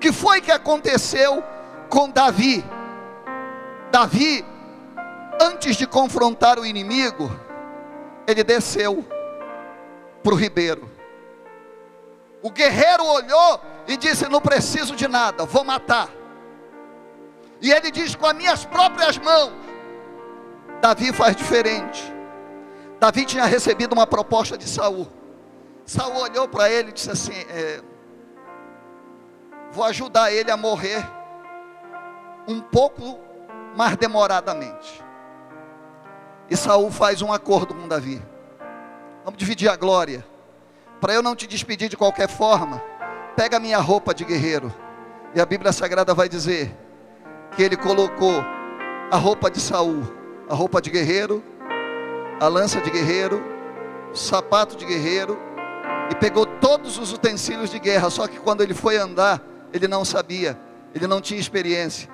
[0.00, 1.42] que foi que aconteceu
[1.88, 2.64] com Davi?
[3.90, 4.44] Davi,
[5.40, 7.30] antes de confrontar o inimigo,
[8.26, 9.04] ele desceu
[10.22, 10.90] para o ribeiro.
[12.42, 16.08] O guerreiro olhou e disse: Não preciso de nada, vou matar.
[17.60, 19.52] E ele diz: Com as minhas próprias mãos.
[20.82, 22.13] Davi faz diferente.
[23.04, 25.06] Davi tinha recebido uma proposta de Saul.
[25.84, 27.82] Saul olhou para ele e disse assim: é,
[29.70, 31.06] Vou ajudar ele a morrer
[32.48, 33.18] um pouco
[33.76, 35.04] mais demoradamente.
[36.48, 38.22] E Saul faz um acordo com Davi.
[39.22, 40.24] Vamos dividir a glória.
[40.98, 42.82] Para eu não te despedir de qualquer forma,
[43.36, 44.72] pega minha roupa de guerreiro.
[45.34, 46.74] E a Bíblia Sagrada vai dizer
[47.54, 48.42] que ele colocou
[49.10, 50.04] a roupa de Saul,
[50.48, 51.44] a roupa de guerreiro,
[52.40, 53.42] a lança de guerreiro,
[54.12, 55.38] o sapato de guerreiro,
[56.10, 58.10] e pegou todos os utensílios de guerra.
[58.10, 59.40] Só que quando ele foi andar,
[59.72, 60.58] ele não sabia,
[60.94, 62.12] ele não tinha experiência.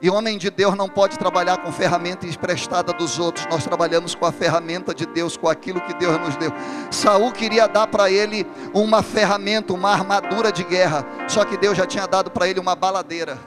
[0.00, 3.46] E homem de Deus não pode trabalhar com ferramenta emprestada dos outros.
[3.46, 6.52] Nós trabalhamos com a ferramenta de Deus, com aquilo que Deus nos deu.
[6.90, 8.44] Saul queria dar para ele
[8.74, 11.06] uma ferramenta, uma armadura de guerra.
[11.28, 13.38] Só que Deus já tinha dado para ele uma baladeira.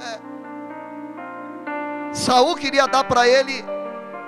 [0.00, 0.18] É.
[2.12, 3.64] Saul queria dar para ele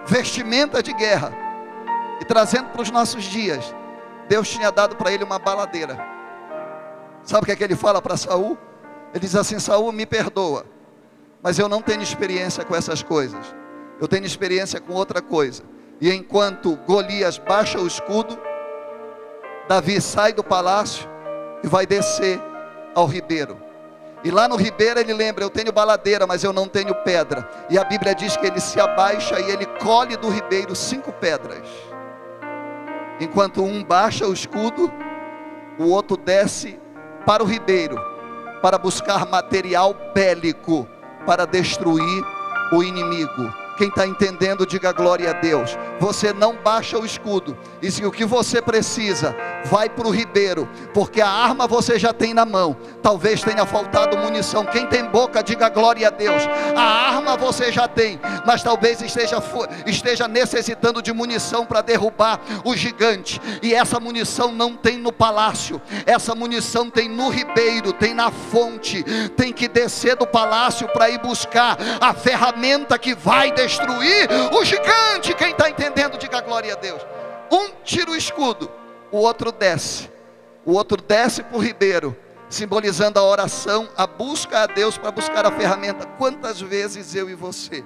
[0.07, 1.33] vestimenta de guerra.
[2.21, 3.75] E trazendo para os nossos dias,
[4.29, 5.99] Deus tinha dado para ele uma baladeira.
[7.23, 8.57] Sabe o que é que ele fala para Saul?
[9.13, 10.65] Ele diz assim: Saul, me perdoa,
[11.43, 13.55] mas eu não tenho experiência com essas coisas.
[14.01, 15.63] Eu tenho experiência com outra coisa.
[16.01, 18.39] E enquanto Golias baixa o escudo,
[19.69, 21.09] Davi sai do palácio
[21.65, 22.41] e vai descer
[22.95, 23.66] ao ribeiro.
[24.25, 27.49] E lá no ribeiro ele lembra: Eu tenho baladeira, mas eu não tenho pedra.
[27.71, 31.69] E a Bíblia diz que ele se abaixa e ele colhe do ribeiro cinco pedras.
[33.21, 34.93] Enquanto um baixa o escudo,
[35.79, 36.79] o outro desce
[37.25, 37.97] para o ribeiro
[38.63, 40.89] para buscar material bélico
[41.27, 42.25] para destruir
[42.73, 43.66] o inimigo.
[43.77, 45.77] Quem está entendendo, diga glória a Deus.
[46.01, 47.57] Você não baixa o escudo.
[47.83, 52.13] E se o que você precisa, vai para o ribeiro, porque a arma você já
[52.13, 52.75] tem na mão.
[53.03, 54.65] Talvez tenha faltado munição.
[54.65, 56.43] Quem tem boca, diga glória a Deus.
[56.75, 59.43] A arma você já tem, mas talvez esteja,
[59.85, 63.41] esteja necessitando de munição para derrubar o gigante.
[63.63, 69.05] E essa munição não tem no palácio, essa munição tem no ribeiro, tem na fonte.
[69.37, 74.65] Tem que descer do palácio para ir buscar a ferramenta que vai descer destruir o
[74.65, 75.35] gigante.
[75.35, 77.03] Quem está entendendo, diga glória a Deus.
[77.51, 78.71] Um tira o escudo,
[79.11, 80.11] o outro desce.
[80.65, 82.17] O outro desce para o ribeiro,
[82.49, 86.07] simbolizando a oração, a busca a Deus para buscar a ferramenta.
[86.19, 87.85] Quantas vezes eu e você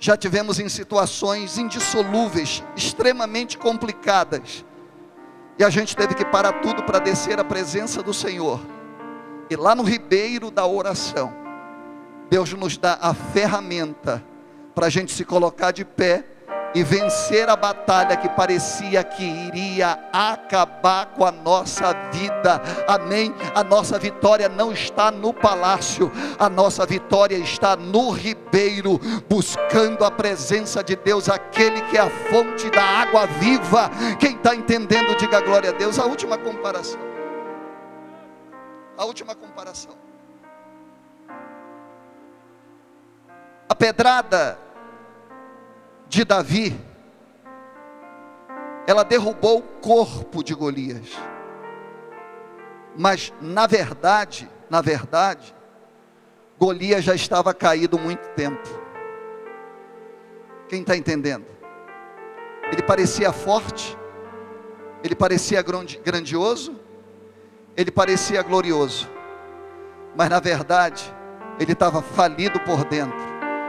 [0.00, 4.64] já tivemos em situações indissolúveis, extremamente complicadas,
[5.58, 8.60] e a gente teve que parar tudo para descer a presença do Senhor,
[9.50, 11.34] e lá no ribeiro da oração,
[12.30, 14.22] Deus nos dá a ferramenta
[14.74, 16.24] para a gente se colocar de pé
[16.74, 22.60] e vencer a batalha que parecia que iria acabar com a nossa vida.
[22.86, 23.34] Amém.
[23.54, 30.10] A nossa vitória não está no palácio, a nossa vitória está no ribeiro, buscando a
[30.10, 33.90] presença de Deus, aquele que é a fonte da água viva.
[34.18, 35.98] Quem está entendendo, diga glória a Deus.
[35.98, 37.00] A última comparação.
[38.96, 40.07] A última comparação.
[43.68, 44.58] A pedrada
[46.08, 46.74] de Davi,
[48.86, 51.14] ela derrubou o corpo de Golias.
[52.96, 55.54] Mas na verdade, na verdade,
[56.58, 58.66] Golias já estava caído muito tempo.
[60.66, 61.44] Quem está entendendo?
[62.72, 63.96] Ele parecia forte,
[65.04, 66.74] ele parecia grandioso,
[67.76, 69.08] ele parecia glorioso,
[70.16, 71.14] mas na verdade,
[71.60, 73.27] ele estava falido por dentro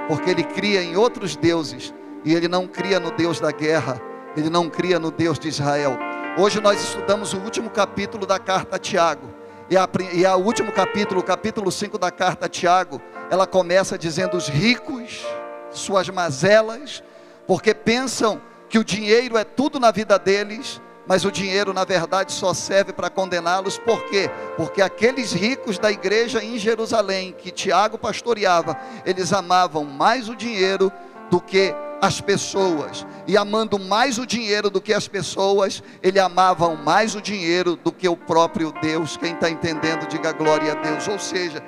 [0.09, 1.93] porque ele cria em outros deuses
[2.25, 4.01] e ele não cria no Deus da guerra,
[4.35, 5.99] ele não cria no Deus de Israel.
[6.35, 9.29] Hoje nós estudamos o último capítulo da carta a Tiago.
[9.69, 13.99] E a, e a último capítulo, o capítulo 5 da carta a Tiago, ela começa
[13.99, 15.23] dizendo: os ricos,
[15.69, 17.03] suas mazelas,
[17.45, 22.31] porque pensam que o dinheiro é tudo na vida deles, mas o dinheiro na verdade
[22.31, 24.29] só serve para condená-los, por quê?
[24.55, 30.91] Porque aqueles ricos da igreja em Jerusalém, que Tiago pastoreava, eles amavam mais o dinheiro
[31.31, 36.75] do que as pessoas, e amando mais o dinheiro do que as pessoas, ele amavam
[36.75, 39.17] mais o dinheiro do que o próprio Deus.
[39.17, 41.07] Quem está entendendo, diga glória a Deus.
[41.07, 41.61] Ou seja,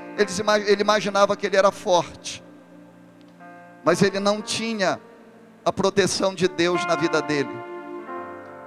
[0.68, 2.44] ele imaginava que ele era forte,
[3.84, 5.02] mas ele não tinha
[5.66, 7.70] a proteção de Deus na vida dele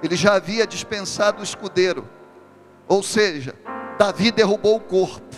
[0.05, 2.07] ele já havia dispensado o escudeiro,
[2.87, 3.55] ou seja,
[3.97, 5.35] Davi derrubou o corpo,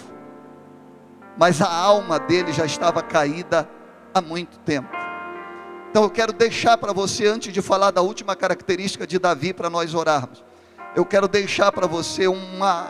[1.38, 3.70] mas a alma dele já estava caída
[4.14, 4.90] há muito tempo.
[5.90, 9.70] Então eu quero deixar para você, antes de falar da última característica de Davi para
[9.70, 10.44] nós orarmos,
[10.96, 12.88] eu quero deixar para você uma,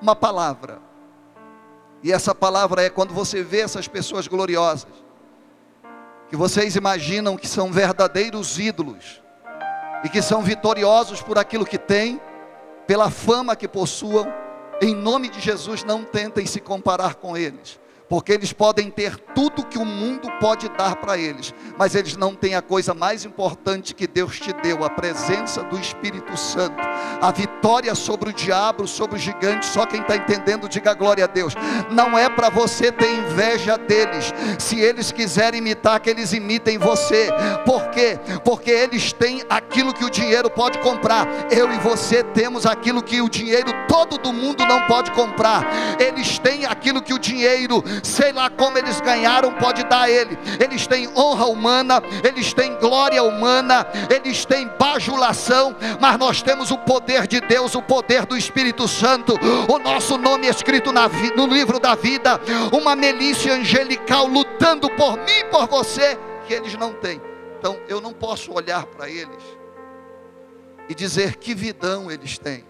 [0.00, 0.80] uma palavra.
[2.02, 4.90] E essa palavra é quando você vê essas pessoas gloriosas,
[6.28, 9.22] que vocês imaginam que são verdadeiros ídolos,
[10.04, 12.20] e que são vitoriosos por aquilo que têm,
[12.86, 14.26] pela fama que possuam,
[14.80, 17.81] Em nome de Jesus, não tentem se comparar com eles
[18.12, 22.34] porque eles podem ter tudo que o mundo pode dar para eles, mas eles não
[22.34, 26.76] têm a coisa mais importante que Deus te deu, a presença do Espírito Santo,
[27.22, 29.64] a vitória sobre o diabo, sobre o gigante.
[29.64, 31.54] Só quem está entendendo, diga glória a Deus.
[31.90, 37.30] Não é para você ter inveja deles, se eles quiserem imitar, que eles imitem você,
[37.64, 38.20] por quê?
[38.44, 43.22] Porque eles têm aquilo que o dinheiro pode comprar, eu e você temos aquilo que
[43.22, 45.64] o dinheiro todo do mundo não pode comprar,
[45.98, 50.38] eles têm aquilo que o dinheiro sei lá como eles ganharam, pode dar a ele.
[50.60, 56.78] Eles têm honra humana, eles têm glória humana, eles têm bajulação, mas nós temos o
[56.78, 59.34] poder de Deus, o poder do Espírito Santo,
[59.68, 62.40] o nosso nome escrito na, no livro da vida,
[62.72, 67.20] uma milícia angelical lutando por mim e por você, que eles não têm.
[67.58, 69.42] Então eu não posso olhar para eles
[70.88, 72.64] e dizer que vidão eles têm,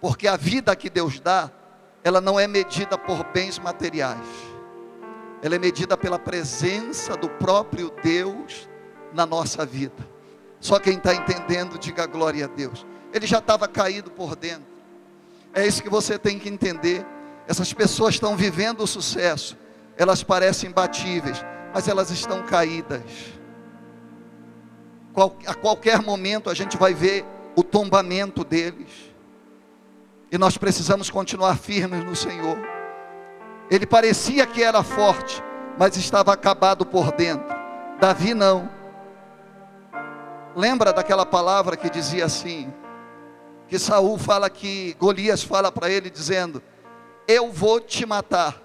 [0.00, 1.50] porque a vida que Deus dá
[2.02, 4.26] ela não é medida por bens materiais,
[5.42, 8.68] ela é medida pela presença do próprio Deus
[9.12, 10.06] na nossa vida.
[10.60, 12.84] Só quem está entendendo, diga glória a Deus.
[13.12, 14.66] Ele já estava caído por dentro.
[15.54, 17.06] É isso que você tem que entender.
[17.46, 19.56] Essas pessoas estão vivendo o sucesso,
[19.96, 23.02] elas parecem imbatíveis, mas elas estão caídas.
[25.46, 27.24] a qualquer momento a gente vai ver
[27.56, 29.07] o tombamento deles.
[30.30, 32.58] E nós precisamos continuar firmes no Senhor.
[33.70, 35.42] Ele parecia que era forte,
[35.78, 37.46] mas estava acabado por dentro.
[38.00, 38.68] Davi não.
[40.54, 42.72] Lembra daquela palavra que dizia assim:
[43.68, 46.62] que Saul fala que Golias fala para ele dizendo:
[47.26, 48.56] Eu vou te matar.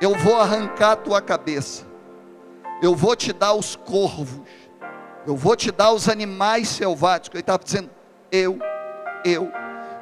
[0.00, 1.86] Eu vou arrancar a tua cabeça.
[2.82, 4.42] Eu vou te dar os corvos.
[5.26, 7.36] Eu vou te dar os animais selváticos.
[7.36, 7.88] Ele estava dizendo:
[8.32, 8.58] Eu,
[9.24, 9.50] eu,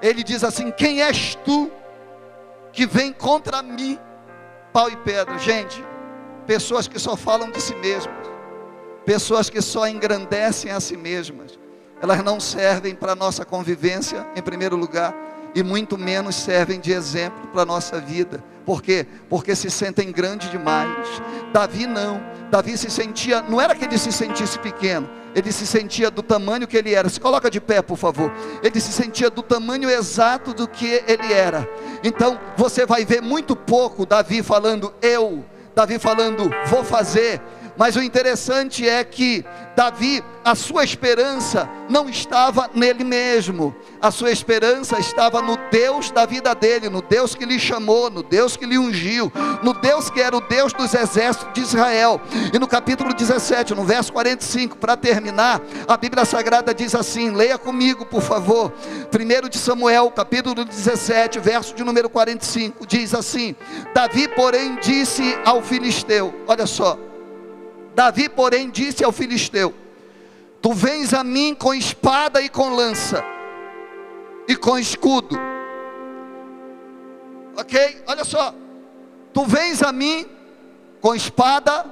[0.03, 1.70] ele diz assim: Quem és tu
[2.72, 3.98] que vem contra mim,
[4.72, 5.38] pau e pedra?
[5.38, 5.82] Gente,
[6.46, 8.30] pessoas que só falam de si mesmas,
[9.07, 11.59] pessoas que só engrandecem a si mesmas,
[12.00, 15.14] elas não servem para a nossa convivência, em primeiro lugar,
[15.55, 18.42] e muito menos servem de exemplo para a nossa vida.
[18.64, 19.07] Por quê?
[19.28, 21.07] Porque se sentem grande demais.
[21.53, 22.20] Davi não.
[22.50, 26.66] Davi se sentia, não era que ele se sentisse pequeno, ele se sentia do tamanho
[26.66, 27.09] que ele era.
[27.09, 28.33] Se coloca de pé, por favor.
[28.62, 31.68] Ele se sentia do tamanho exato do que ele era.
[32.03, 37.41] Então, você vai ver muito pouco Davi falando eu, Davi falando vou fazer.
[37.77, 39.45] Mas o interessante é que
[39.75, 46.27] Davi, a sua esperança não estava nele mesmo, a sua esperança estava no Deus da
[46.27, 50.20] vida dele, no Deus que lhe chamou, no Deus que lhe ungiu, no Deus que
[50.20, 52.20] era o Deus dos exércitos de Israel.
[52.53, 57.57] E no capítulo 17, no verso 45, para terminar, a Bíblia Sagrada diz assim: leia
[57.57, 58.73] comigo, por favor.
[59.12, 63.57] 1 de Samuel, capítulo 17, verso de número 45, diz assim:
[63.95, 67.11] Davi, porém, disse ao filisteu: Olha só.
[67.95, 69.74] Davi, porém, disse ao filisteu:
[70.61, 73.22] Tu vens a mim com espada e com lança,
[74.49, 75.36] e com escudo.
[77.57, 78.03] Ok?
[78.07, 78.55] Olha só.
[79.32, 80.26] Tu vens a mim
[81.01, 81.86] com espada,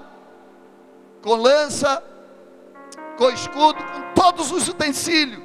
[1.22, 2.03] com lança,
[3.16, 5.42] com escudo, com todos os utensílios.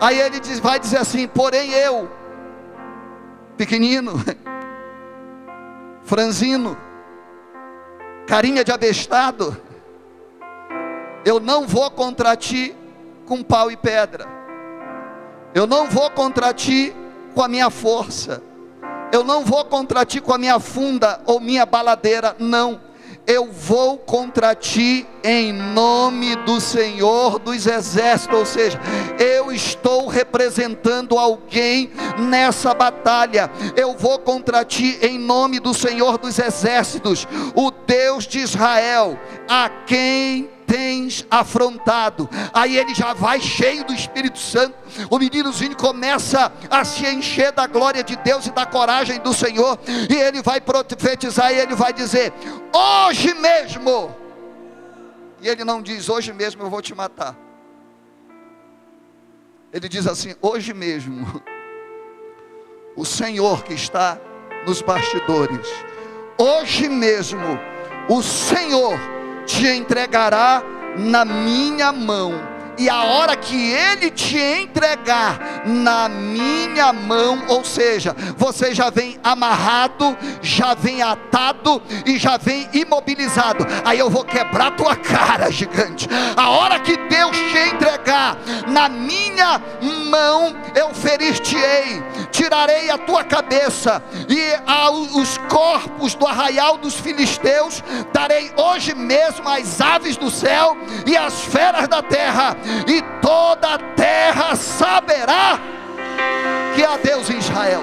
[0.00, 2.10] Aí ele diz, vai dizer assim: porém eu,
[3.56, 4.12] pequenino,
[6.04, 6.76] franzino,
[8.32, 9.54] carinha de abestado,
[11.22, 12.74] eu não vou contra ti
[13.26, 14.26] com pau e pedra,
[15.54, 16.96] eu não vou contra ti
[17.34, 18.42] com a minha força,
[19.12, 22.80] eu não vou contra ti com a minha funda ou minha baladeira, não
[23.26, 28.80] eu vou contra ti em nome do Senhor dos Exércitos, ou seja,
[29.18, 36.38] eu estou representando alguém nessa batalha, eu vou contra ti em nome do Senhor dos
[36.38, 39.18] Exércitos, o Deus de Israel,
[39.48, 42.26] a quem tens afrontado.
[42.50, 44.74] Aí ele já vai cheio do Espírito Santo.
[45.10, 49.78] O meninozinho começa a se encher da glória de Deus e da coragem do Senhor.
[50.08, 52.32] E ele vai profetizar e ele vai dizer:
[52.74, 54.16] Hoje mesmo.
[55.42, 57.36] E ele não diz: Hoje mesmo eu vou te matar.
[59.70, 61.42] Ele diz assim: Hoje mesmo.
[62.96, 64.18] O Senhor que está
[64.66, 65.68] nos bastidores.
[66.38, 67.58] Hoje mesmo.
[68.08, 68.98] O Senhor
[69.46, 70.62] te entregará
[70.96, 72.51] na minha mão.
[72.78, 79.18] E a hora que ele te entregar na minha mão, ou seja, você já vem
[79.22, 83.66] amarrado, já vem atado e já vem imobilizado.
[83.84, 86.08] Aí eu vou quebrar tua cara, gigante.
[86.36, 89.60] A hora que Deus te entregar na minha
[90.10, 98.52] mão, eu ferir-te-ei, tirarei a tua cabeça, e aos corpos do arraial dos filisteus darei
[98.56, 102.56] hoje mesmo as aves do céu e as feras da terra,
[102.86, 105.58] e toda a terra saberá
[106.74, 107.82] que há Deus em Israel.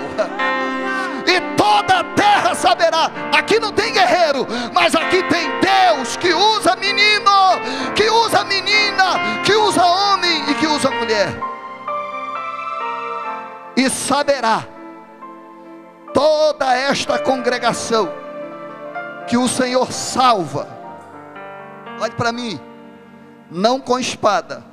[1.25, 3.11] E toda a terra saberá.
[3.37, 7.59] Aqui não tem guerreiro, mas aqui tem Deus que usa menino,
[7.95, 11.29] que usa menina, que usa homem e que usa mulher.
[13.75, 14.63] E saberá
[16.13, 18.11] toda esta congregação
[19.27, 20.67] que o Senhor salva.
[22.01, 22.59] Olhe para mim,
[23.51, 24.63] não com espada,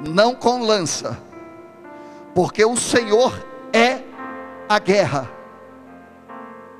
[0.00, 1.18] não com lança,
[2.34, 3.32] porque o Senhor
[3.72, 4.02] é
[4.68, 5.28] a guerra,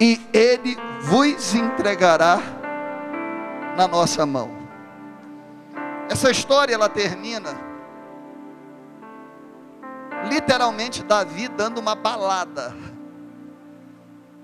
[0.01, 2.39] e Ele vos entregará
[3.77, 4.51] na nossa mão.
[6.09, 7.69] Essa história ela termina
[10.29, 12.75] literalmente Davi dando uma balada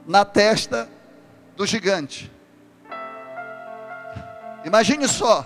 [0.06, 0.88] na testa
[1.56, 2.30] do gigante.
[4.64, 5.44] Imagine só,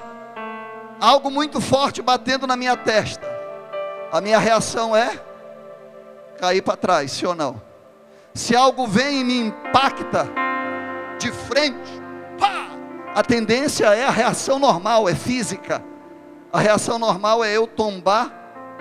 [1.00, 3.26] algo muito forte batendo na minha testa.
[4.10, 5.20] A minha reação é
[6.38, 7.60] cair para trás, sim ou não?
[8.34, 10.28] Se algo vem e me impacta
[11.18, 11.90] de frente,
[12.38, 12.68] pá,
[13.14, 15.82] a tendência é a reação normal, é física.
[16.52, 18.32] A reação normal é eu tombar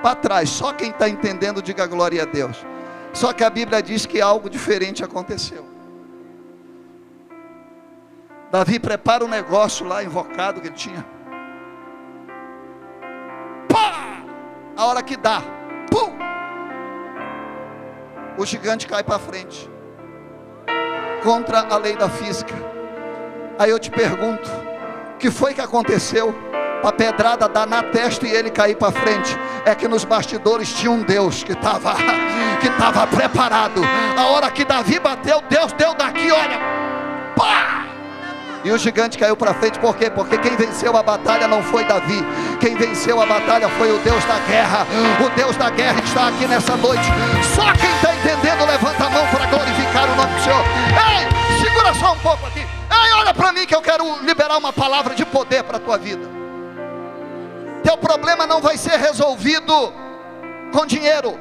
[0.02, 0.50] para trás.
[0.50, 2.66] Só quem está entendendo, diga glória a Deus.
[3.14, 5.66] Só que a Bíblia diz que algo diferente aconteceu.
[8.52, 11.17] Davi prepara um negócio lá invocado que ele tinha.
[13.68, 14.24] Pá!
[14.76, 15.42] A hora que dá,
[15.90, 16.18] pum!
[18.38, 19.70] O gigante cai para frente.
[21.24, 22.54] Contra a lei da física.
[23.58, 24.50] Aí eu te pergunto:
[25.16, 26.36] o que foi que aconteceu?
[26.84, 29.36] A pedrada dar na testa e ele cair para frente.
[29.66, 31.96] É que nos bastidores tinha um Deus que estava
[32.62, 33.82] que tava preparado.
[34.16, 36.60] A hora que Davi bateu, Deus deu daqui, olha.
[37.36, 37.77] Pá!
[38.68, 40.10] E o gigante caiu para frente, por quê?
[40.10, 42.22] Porque quem venceu a batalha não foi Davi,
[42.60, 44.86] quem venceu a batalha foi o Deus da guerra.
[45.26, 47.06] O Deus da guerra está aqui nessa noite.
[47.56, 50.66] Só quem está entendendo, levanta a mão para glorificar o nome do Senhor.
[51.00, 52.60] Ei, segura só um pouco aqui.
[52.60, 55.98] Ei, olha para mim que eu quero liberar uma palavra de poder para a tua
[55.98, 56.28] vida.
[57.86, 59.94] Teu problema não vai ser resolvido
[60.74, 61.40] com dinheiro.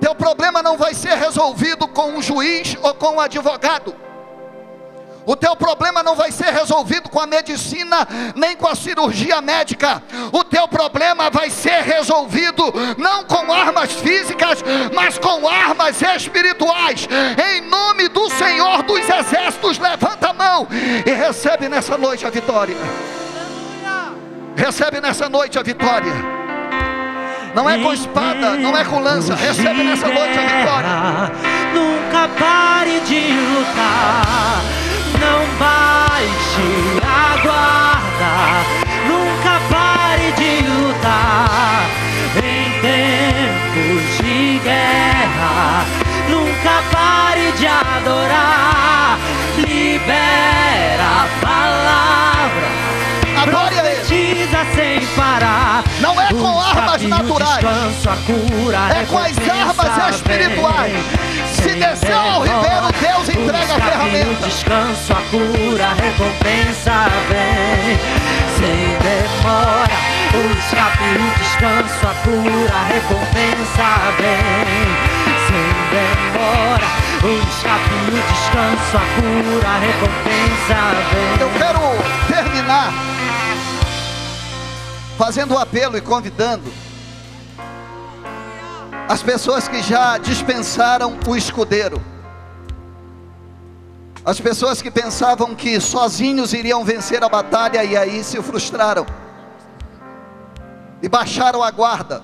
[0.00, 4.09] Teu problema não vai ser resolvido com um juiz ou com um advogado.
[5.30, 7.98] O teu problema não vai ser resolvido com a medicina,
[8.34, 10.02] nem com a cirurgia médica.
[10.32, 12.64] O teu problema vai ser resolvido
[12.98, 14.58] não com armas físicas,
[14.92, 17.08] mas com armas espirituais.
[17.54, 20.66] Em nome do Senhor dos Exércitos, levanta a mão
[21.06, 22.76] e recebe nessa noite a vitória.
[24.56, 26.12] Recebe nessa noite a vitória.
[27.54, 29.36] Não é com espada, não é com lança.
[29.36, 31.32] Recebe nessa noite a vitória.
[31.72, 34.79] Nunca pare de lutar
[35.20, 36.68] não baixe
[37.02, 38.32] a guarda,
[39.06, 41.86] nunca pare de lutar.
[42.36, 45.84] Em tempos de guerra,
[46.28, 49.18] nunca pare de adorar.
[49.58, 52.68] Libera a palavra.
[53.42, 55.84] Adore a Profetiza sem parar.
[56.00, 58.06] Não é com armas naturais,
[58.96, 60.92] é com as armas espirituais.
[61.52, 64.46] Se desceu ao ribeiro, Deus entrega a ferramenta.
[64.46, 67.98] descanso, a cura, a recompensa vem.
[68.56, 69.98] Sem demora,
[70.32, 73.86] o escape, o descanso, a cura, a recompensa
[74.18, 75.20] vem.
[75.46, 76.88] Sem demora,
[77.22, 80.78] o escape, o descanso, a cura, a recompensa
[81.10, 81.30] vem.
[81.40, 81.80] Eu quero
[82.28, 82.92] terminar
[85.18, 86.62] fazendo o apelo e convidando
[89.10, 92.00] as pessoas que já dispensaram o escudeiro,
[94.24, 99.04] as pessoas que pensavam que sozinhos iriam vencer a batalha e aí se frustraram,
[101.02, 102.22] e baixaram a guarda,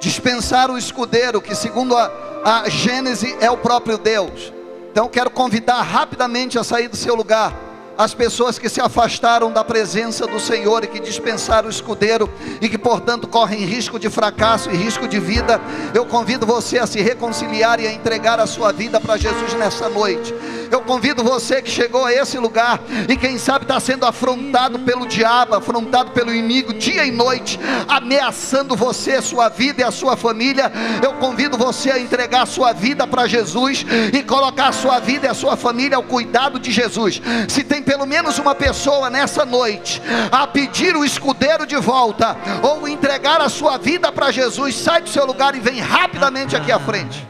[0.00, 2.10] dispensaram o escudeiro, que segundo a,
[2.44, 4.52] a Gênese é o próprio Deus.
[4.90, 7.54] Então quero convidar rapidamente a sair do seu lugar
[8.00, 12.66] as pessoas que se afastaram da presença do Senhor e que dispensaram o escudeiro e
[12.66, 15.60] que, portanto, correm risco de fracasso e risco de vida,
[15.92, 19.90] eu convido você a se reconciliar e a entregar a sua vida para Jesus nessa
[19.90, 20.34] noite.
[20.70, 25.06] Eu convido você que chegou a esse lugar e quem sabe está sendo afrontado pelo
[25.06, 27.58] diabo, afrontado pelo inimigo dia e noite,
[27.88, 30.70] ameaçando você, sua vida e a sua família.
[31.02, 35.30] Eu convido você a entregar sua vida para Jesus e colocar a sua vida e
[35.30, 37.20] a sua família ao cuidado de Jesus.
[37.48, 40.00] Se tem pelo menos uma pessoa nessa noite
[40.30, 45.08] a pedir o escudeiro de volta ou entregar a sua vida para Jesus, sai do
[45.08, 47.28] seu lugar e vem rapidamente aqui à frente.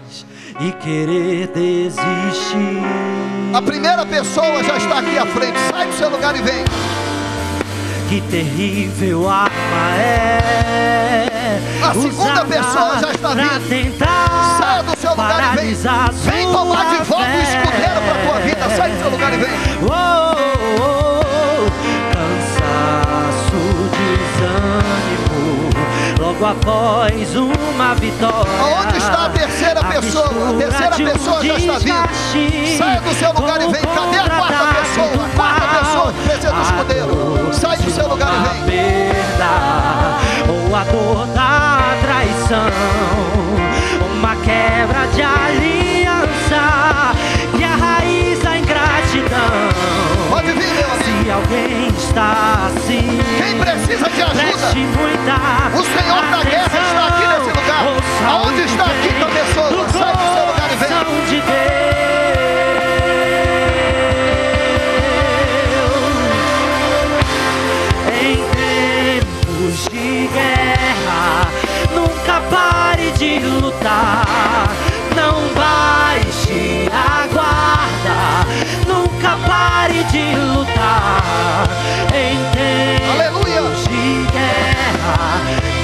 [0.60, 2.82] E querer desistir.
[3.54, 5.58] A primeira pessoa já está aqui à frente.
[5.70, 6.64] Sai do seu lugar e vem.
[8.10, 11.60] Que terrível arma é.
[11.82, 13.30] A segunda pessoa já está
[13.60, 14.04] vindo.
[14.58, 15.74] Saia do seu lugar e vem.
[16.30, 18.76] Vem tomar de volta o escudeiro para a tua vida.
[18.76, 19.50] Sai do seu lugar e vem.
[19.82, 21.09] Oh, oh, oh,
[26.40, 28.50] Logo após uma vitória.
[28.80, 30.24] Onde está a terceira pessoa?
[30.48, 32.78] A terceira pessoa já está vindo.
[32.78, 33.82] Saia do seu lugar e vem.
[33.82, 35.26] Cadê a quarta pessoa?
[35.26, 37.52] A quarta pessoa precisa do escudeiro.
[37.52, 38.64] Sai do seu lugar e vem.
[38.64, 39.52] Perda,
[40.48, 42.70] ou a dor da traição,
[44.16, 46.70] uma quebra de aliança
[51.22, 54.70] Se alguém está assim, Quem precisa de ajuda?
[55.74, 57.84] O Senhor da guerra está aqui nesse lugar.
[58.26, 59.68] Aonde está a quinta grito pessoa?
[59.90, 60.88] Sai do seu lugar e vem.
[61.28, 61.60] de Deus.
[68.22, 68.36] Em
[69.20, 71.48] tempos de guerra,
[71.94, 74.69] nunca pare de lutar.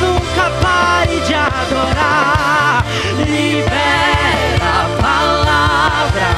[0.00, 2.84] Nunca pare de adorar.
[3.18, 6.28] Libera a palavra,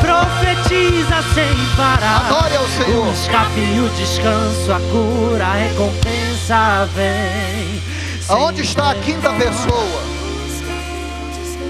[0.00, 2.26] profetiza sem parar.
[2.26, 3.06] Adore ao Senhor.
[3.06, 7.80] O escape o descanso, a cura, a recompensa vem.
[8.28, 10.02] Aonde está a quinta pessoa?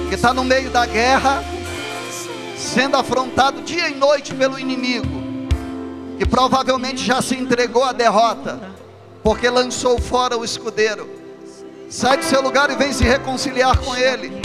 [0.09, 1.43] Que está no meio da guerra,
[2.57, 5.23] sendo afrontado dia e noite pelo inimigo,
[6.19, 8.61] que provavelmente já se entregou à derrota,
[9.23, 11.09] porque lançou fora o escudeiro.
[11.89, 14.41] Sai do seu lugar e vem se reconciliar com ele.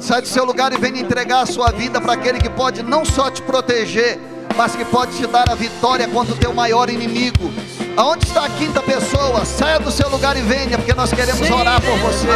[0.00, 3.04] Sai do seu lugar e vem entregar a sua vida para aquele que pode não
[3.04, 4.18] só te proteger,
[4.56, 7.52] mas que pode te dar a vitória contra o teu maior inimigo.
[7.96, 9.44] Aonde está a quinta pessoa?
[9.44, 12.26] Saia do seu lugar e venha, porque nós queremos orar por você.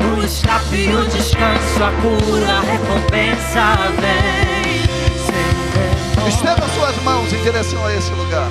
[0.00, 4.80] O e o descanso, a cura, a recompensa vem.
[6.26, 8.48] Estenda suas mãos em direção a esse lugar.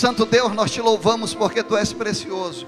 [0.00, 2.66] Santo Deus, nós te louvamos porque tu és precioso.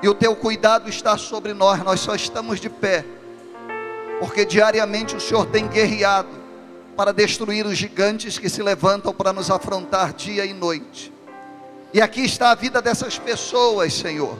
[0.00, 3.04] E o teu cuidado está sobre nós, nós só estamos de pé,
[4.20, 6.28] porque diariamente o Senhor tem guerreado
[6.96, 11.12] para destruir os gigantes que se levantam para nos afrontar dia e noite.
[11.92, 14.38] E aqui está a vida dessas pessoas, Senhor,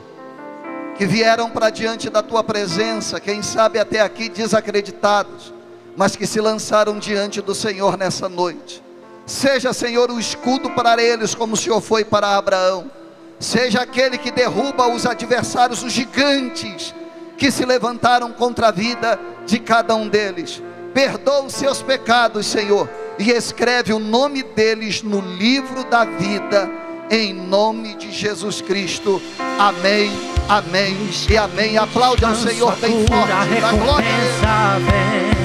[0.97, 5.53] que vieram para diante da tua presença, quem sabe até aqui desacreditados,
[5.97, 8.81] mas que se lançaram diante do Senhor nessa noite.
[9.25, 12.91] Seja, Senhor, o escudo para eles, como o Senhor foi para Abraão.
[13.39, 16.93] Seja aquele que derruba os adversários, os gigantes
[17.37, 20.61] que se levantaram contra a vida de cada um deles.
[20.93, 26.69] Perdoa os seus pecados, Senhor, e escreve o nome deles no livro da vida,
[27.09, 29.19] em nome de Jesus Cristo.
[29.57, 30.11] Amém,
[30.47, 30.95] amém
[31.29, 31.77] e amém.
[31.77, 35.40] Aplaude ao Senhor bem forte, da glória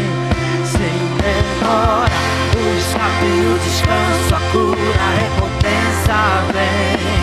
[1.61, 2.17] demora.
[2.57, 6.19] O escape o descanso, a cura, a recompensa
[6.53, 7.23] vem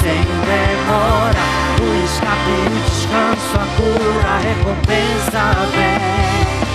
[0.00, 1.44] sem demora.
[1.80, 6.24] O escape o descanso, a cura, a recompensa vem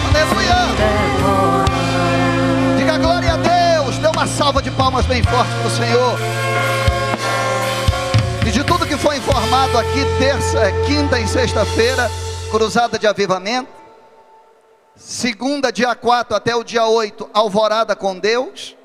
[0.09, 0.59] Aleluia.
[0.77, 1.65] demora.
[2.77, 3.97] Diga glória a Deus.
[3.97, 6.19] Dê uma salva de palmas bem forte para o Senhor.
[8.45, 12.09] E de tudo que foi informado aqui, terça, quinta e sexta-feira,
[12.49, 13.78] cruzada de avivamento.
[14.99, 18.75] Segunda, dia 4 até o dia 8, alvorada com Deus.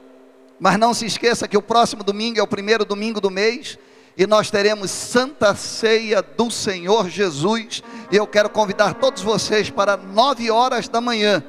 [0.61, 3.77] Mas não se esqueça que o próximo domingo é o primeiro domingo do mês.
[4.17, 7.83] E nós teremos Santa Ceia do Senhor Jesus.
[8.13, 11.43] E eu quero convidar todos vocês para 9 horas da manhã.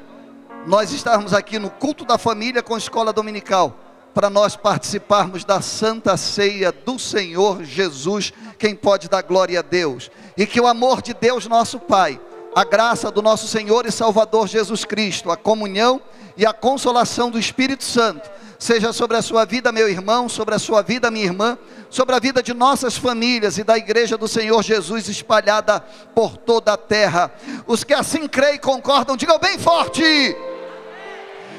[0.66, 3.78] Nós estarmos aqui no culto da família com escola dominical.
[4.12, 8.32] Para nós participarmos da Santa Ceia do Senhor Jesus.
[8.58, 10.10] Quem pode dar glória a Deus.
[10.36, 12.20] E que o amor de Deus, nosso Pai
[12.56, 16.00] a graça do nosso Senhor e Salvador Jesus Cristo, a comunhão
[16.38, 20.58] e a consolação do Espírito Santo seja sobre a sua vida, meu irmão, sobre a
[20.58, 21.58] sua vida, minha irmã,
[21.90, 25.80] sobre a vida de nossas famílias e da igreja do Senhor Jesus espalhada
[26.14, 27.30] por toda a terra.
[27.66, 30.02] Os que assim creem e concordam, digam bem forte.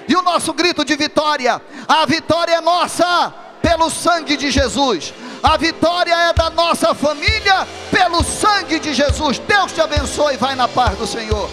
[0.07, 3.31] E o nosso grito de vitória: a vitória é nossa
[3.61, 5.13] pelo sangue de Jesus.
[5.41, 9.39] A vitória é da nossa família pelo sangue de Jesus.
[9.39, 10.37] Deus te abençoe.
[10.37, 11.49] Vai na paz do Senhor.